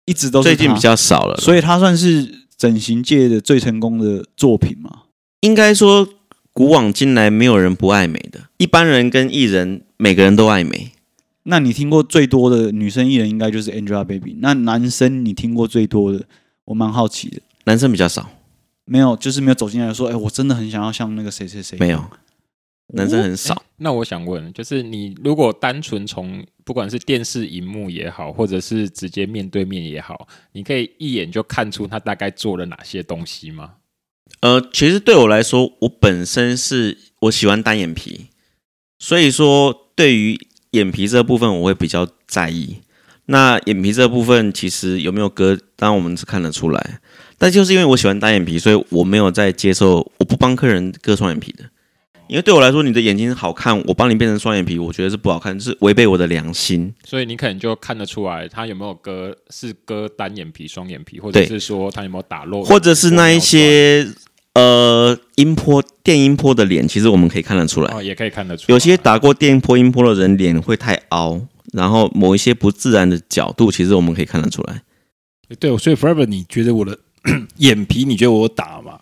[0.04, 0.50] 一直都是。
[0.50, 5.04] 最近比较少了，所以她算是整形界的最成功的作品吗？
[5.40, 6.10] 应该说，
[6.52, 10.92] 古往今来没有人不爱美的，一般人跟艺人，每个人都爱美。
[11.48, 14.38] 那你听过最多的女生艺人应该就是 Angelababy。
[14.40, 16.26] 那男生你听过最多的，
[16.66, 17.40] 我蛮好奇的。
[17.66, 18.28] 男生比较少，
[18.86, 21.78] 没有，就是没有走进来说，哎，我真的很想要像那个谁谁谁。
[21.78, 22.04] 没有，
[22.96, 23.54] 男生很少。
[23.54, 33.74] 哦，那我想问，就是你如果单纯从不管是电视荧幕也好，或者是直接面对面也好，你可以一眼就看出他大概做了哪些东西吗？
[34.40, 38.30] 呃，其实对我来说，我本身是我喜欢单眼皮，
[38.98, 40.40] 所以说对于。
[40.76, 42.78] 眼皮这部分我会比较在意。
[43.28, 47.00] 那眼皮这部分其实有没有割，当然我们是看得出来。
[47.38, 51.64] 但就是因为我喜欢单眼皮，所以我没有在接受，我不帮客人割双眼皮的。
[52.28, 56.94] 因为对我来说，你的眼睛好看，我帮你变成双眼皮，我觉得是不好看，是违背我的良心。
[57.04, 64.08] 所以你可能就看得出来，他有没有割，是割单眼皮、双眼皮，或者是说他有没有打漏，或者是那一些。
[64.56, 68.74] 呃，音波、电音波的脸，其实我们可以看得出来，哦，也可以看得出来。
[68.74, 71.40] 有些打过电波、音波的人脸会太凹，
[71.74, 74.82] 然后某一些不自然的角度，其实我们可以看得出来。
[75.60, 76.98] 对，所以 Forever，你觉得我的
[77.58, 79.00] 眼皮，你觉得我打吗？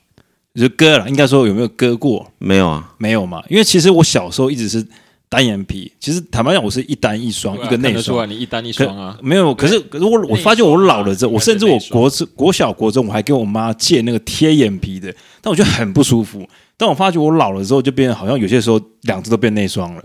[0.55, 2.31] 就割了，应该说有没有割过？
[2.39, 3.43] 没有啊，没有嘛。
[3.49, 4.85] 因为其实我小时候一直是。
[5.33, 8.29] 单眼皮，其实坦白讲，我是一单一双，啊、一个内双。
[8.29, 9.17] 你一单一双啊？
[9.19, 15.11] 没有，可是可是我我发现我老了之后，我甚至我国国小国中我还跟我妈借那个贴眼皮的，
[15.41, 16.47] 但我觉得很不舒服。
[16.77, 20.03] 但我发觉我老了之后，就变得好像有些时候两只都变内双了。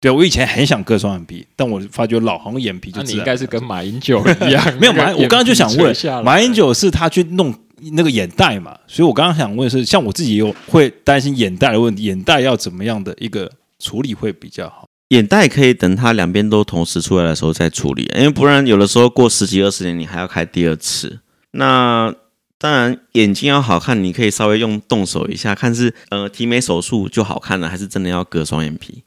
[0.00, 3.00] 对，我以前很想割双眼皮，但我发觉老好像眼皮就。
[3.00, 5.94] 那你应该是跟马英九一样， 没有马，我刚刚就想问，
[6.24, 7.54] 马英九是他去弄
[7.92, 8.76] 那个眼袋嘛？
[8.86, 14.86] 所以我刚刚想问是，像我自己也有会担心眼袋的问题，眼袋要怎么样的一个处理会比较好？
[15.08, 21.20] 眼袋可以等它两边都同时出来的时候再处理，因为不然有的时候过十几二十年你还要开第二次。
[21.52, 22.12] 那
[22.58, 29.04] 当然眼睛要好看，你可以稍微用动手一下，看是呃提眉手术就好看了，还是真的要割双眼皮？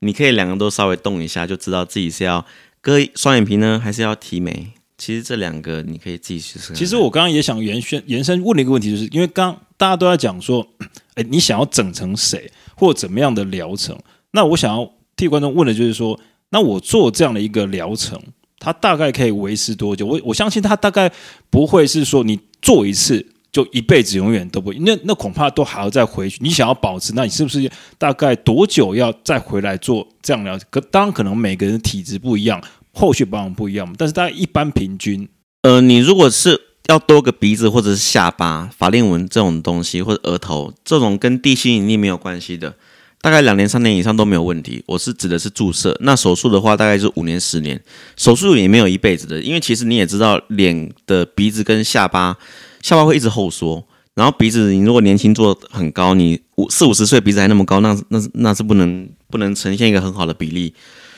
[0.00, 2.44] 你可以两个都稍微动一下，就知道自己是要
[2.80, 4.72] 割双眼皮呢，还是要提眉。
[4.98, 6.74] 其实这两个你可以自己去试。
[6.74, 10.66] 其实我刚刚也想延伸延伸问了一个问题，就是因为刚大家都在讲说，
[11.14, 13.98] 哎，你想要整成谁或怎么样的疗程？
[14.30, 14.92] 那我想要。
[15.18, 16.20] 替观众问的就是说，
[16.50, 18.20] 那我做这样的一个疗程，
[18.58, 20.04] 它大概可以维持多久？
[20.04, 21.10] 我我相信它大概
[21.48, 26.36] 不会是说你做一次就一辈子永远都不，那那恐怕都还要再回去。
[26.42, 27.66] 你想要保持，那你是不是
[27.96, 30.58] 大概多久要再回来做这样疗？
[30.68, 32.62] 可当然可能每个人的体质不一样，
[32.92, 35.26] 后续保养不一样，但是大概一般平均，
[35.62, 42.74] 呃，你如果是要多个鼻子或者是下巴、法令纹这种东西，或者额头这种跟地心引力没有关系的。
[43.20, 44.84] 大概两年、三年以上都没有问题。
[44.86, 47.80] 我是指的是注射，那手术的话大概是五年、十年。
[48.16, 52.36] 手术也没有一辈子的，因为其实你也知道，脸的鼻子跟下巴，
[52.82, 53.84] 下巴会一直后缩，
[54.14, 60.72] 然后鼻子你如果年轻做很高，你五四五十岁鼻子还那么高，那那那是不能不能呈现一个很好的比例。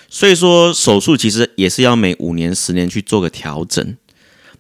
[0.09, 3.97] 所以说手术其实也是要每五年、十年去做个调整。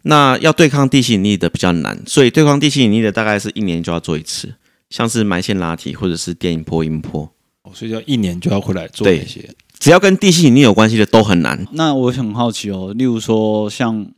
[0.02, 4.54] 那要对抗地心引力的比较难，所以对抗地心引力的大概是一年就要做一次，
[4.90, 7.32] 像是埋线拉提或者是电音波、音波。
[7.74, 9.46] 所以要一年就要回来做一些，
[9.78, 11.66] 只要跟地心引力有关系的都很难。
[11.72, 14.10] 那我很好奇哦，例如说像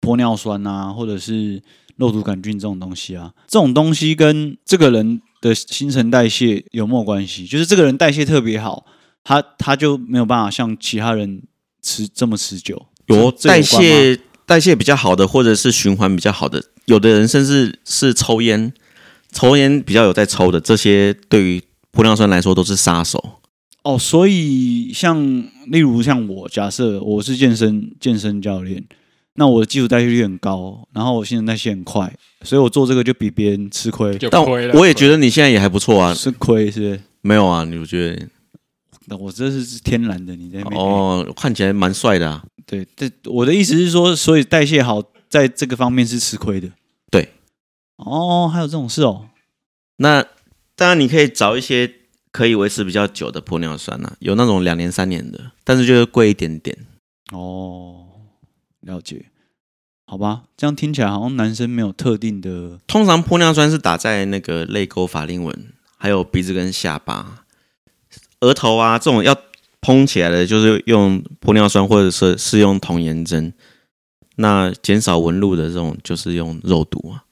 [0.00, 1.60] 玻尿酸啊，或者是
[1.96, 7.44] 肉毒杆菌这种东西啊，这种东西跟这个人的新陈代谢有没有关系？
[7.44, 8.86] 就是这个人代谢特别好，
[9.24, 11.42] 他他就没有办法像其他人
[11.82, 12.86] 持这么持久。
[13.06, 14.16] 有代谢
[14.52, 18.72] 代谢比较好的，或者是循环比较好的，有的人甚至是抽烟，
[19.32, 21.62] 抽烟比较有在抽的，这些对于。
[21.94, 23.22] 玻尿酸来说都是杀手
[23.82, 28.82] 哦，所以像例如像我，假设我是健身健身教练，
[29.34, 32.10] 那我的基础代谢率很高，然后我新陈代谢很快，
[32.44, 34.16] 所以我做这个就比别人吃亏。
[34.16, 34.42] 亏，但
[34.72, 36.98] 我也觉得你现在也还不错啊，吃亏是？
[37.20, 38.26] 没有啊，你不觉得？
[39.06, 42.44] 那我这是是天然的，你在那边哦，看起来蛮帅的啊。
[42.66, 46.68] 对，这我的意思是说，所以代谢好在这个方面是吃亏的。
[47.10, 47.30] 对，
[47.96, 49.28] 哦，还有这种事哦，
[49.96, 50.26] 那。
[50.74, 51.88] 当然，你可以找一些
[52.32, 56.76] 可以维持比较久的玻尿酸啊，有那种两年、三年的，但是就是贵一点点。
[57.30, 58.06] 哦，
[58.80, 59.26] 了解，
[60.06, 62.80] 好吧，这样听起来好像男生没有特定的。
[62.86, 67.41] 通常玻尿酸是打在那个泪沟、法令纹，还有鼻子跟下巴、
[68.42, 69.36] 额头啊这种要
[69.80, 73.52] 膨起来的，就是用玻尿酸，或者是是用童颜针。
[74.36, 77.24] 那减少纹路的这种，就是用肉毒啊。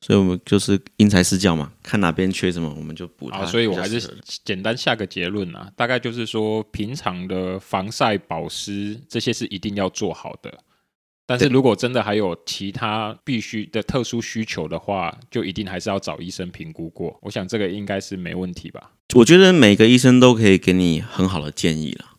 [0.00, 3.46] 所以，我们就是因材施教嘛，看哪边缺什么，我们就补它。
[3.46, 10.58] 所以我还是简单下个结论啊，大概就是说，平常的防晒、保湿这些是一定要做好的。
[11.26, 17.18] 但是如果真的还有其他必须的特殊需求的话，就一定还是要找医生评估过。
[17.22, 18.92] 我想这个应该是没问题吧？
[19.14, 22.16] 我觉得每个医生都可以给你很好的建议了。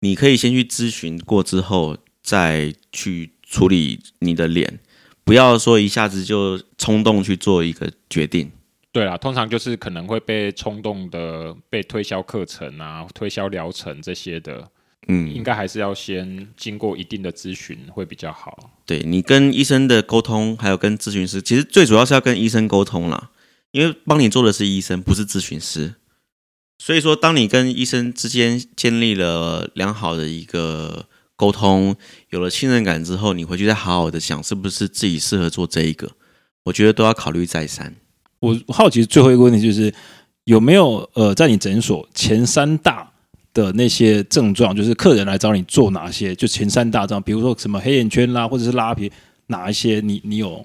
[0.00, 4.78] 你可以先去咨询过之后，再去处理你的脸，
[5.24, 8.50] 不要说一下子就冲动去做一个决定。
[8.92, 14.70] 对啊，通常就是可能会被冲动的被推销课程啊、推销疗程这些的。
[15.08, 18.70] 嗯，应该还是要先经过一定的咨询会比较好。
[18.84, 23.30] 对，你跟医生的沟通，还有跟咨询师，其实最主要是要跟医生沟通啦，
[23.70, 25.94] 因为帮你做的是医生，不是咨询师。
[26.78, 31.96] 所以说，当你跟医生之间建立了良好的一个沟通，
[32.30, 36.12] 有了信任感之后，你回去再好好的想，是不是自己适合做这一个？
[36.64, 37.96] 我觉得都要考虑再三。
[38.40, 39.92] 我好奇最后一个问题就是，
[40.44, 43.07] 有没有呃，在你诊所前三大？
[43.58, 46.32] 的那些症状，就是客人来找你做哪些？
[46.36, 49.10] 就前三大张，比如说什么黑眼圈啦，或者是拉皮，
[49.48, 50.14] 哪一些你？
[50.14, 50.64] 你你有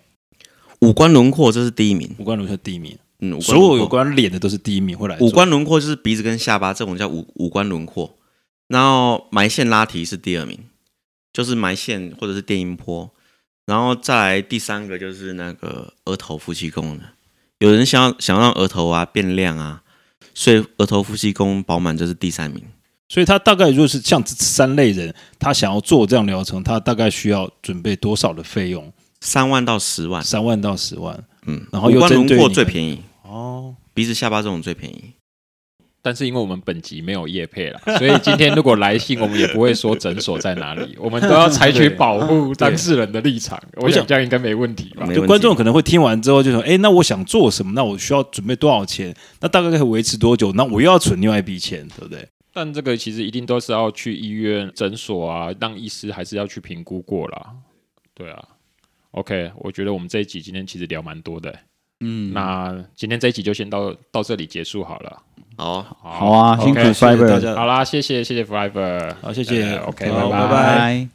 [0.81, 2.15] 五官轮廓，这是第一名。
[2.19, 4.95] 五官轮廓第一名，嗯，所有有关脸的都是第一名。
[4.95, 8.15] 会来五官轮廓就是鼻子跟下巴，这种叫五五官轮廓。
[8.67, 10.59] 然后埋线拉提是第二名，
[11.33, 13.09] 就是埋线或者是电音波。
[13.65, 17.03] 然后再来第三个就是那个额头夫妻宫的，
[17.59, 19.81] 有人想要想让额头啊变亮啊，
[20.33, 22.61] 所以额头夫妻宫饱满，这是第三名。
[23.13, 28.91] 所以他大概就是像这三类人，他想要做这样疗程，他大概需要准备多少的费用？
[29.21, 31.23] 三万到十万，三万到十万。
[31.45, 35.13] 嗯，然后五官轮廓最便宜哦，鼻子下巴这种最便宜。
[36.01, 43.61] 但是因为我们本集没有业配了， 所以今天如果来信，我们也不会说诊所在哪里， 我们都要采取保护当事人的立场。
[43.75, 45.05] 我想这样应该没问题吧？
[45.13, 47.73] 就观众可能会听完之后就说：“哎，那我想做什么？
[47.75, 49.15] 那我需要准备多少钱？
[49.39, 50.51] 那大概可以维持多久？
[50.53, 57.55] 那我又要存另外一笔钱，对不对？”但这个其实一定都是要去医院、诊所啊，让医师还是要去评估过啦。
[58.13, 58.47] 对啊
[59.11, 61.53] ，OK，我觉得我们这一集今天其实聊蛮多的。
[62.01, 65.23] 嗯，那今天这一集就先到到这里结束好了。
[65.57, 70.09] 好，好啊，辛苦 Fiber，好啦，谢谢谢谢 Fiber，好谢谢，呃，OK。
[70.09, 71.07] 拜拜。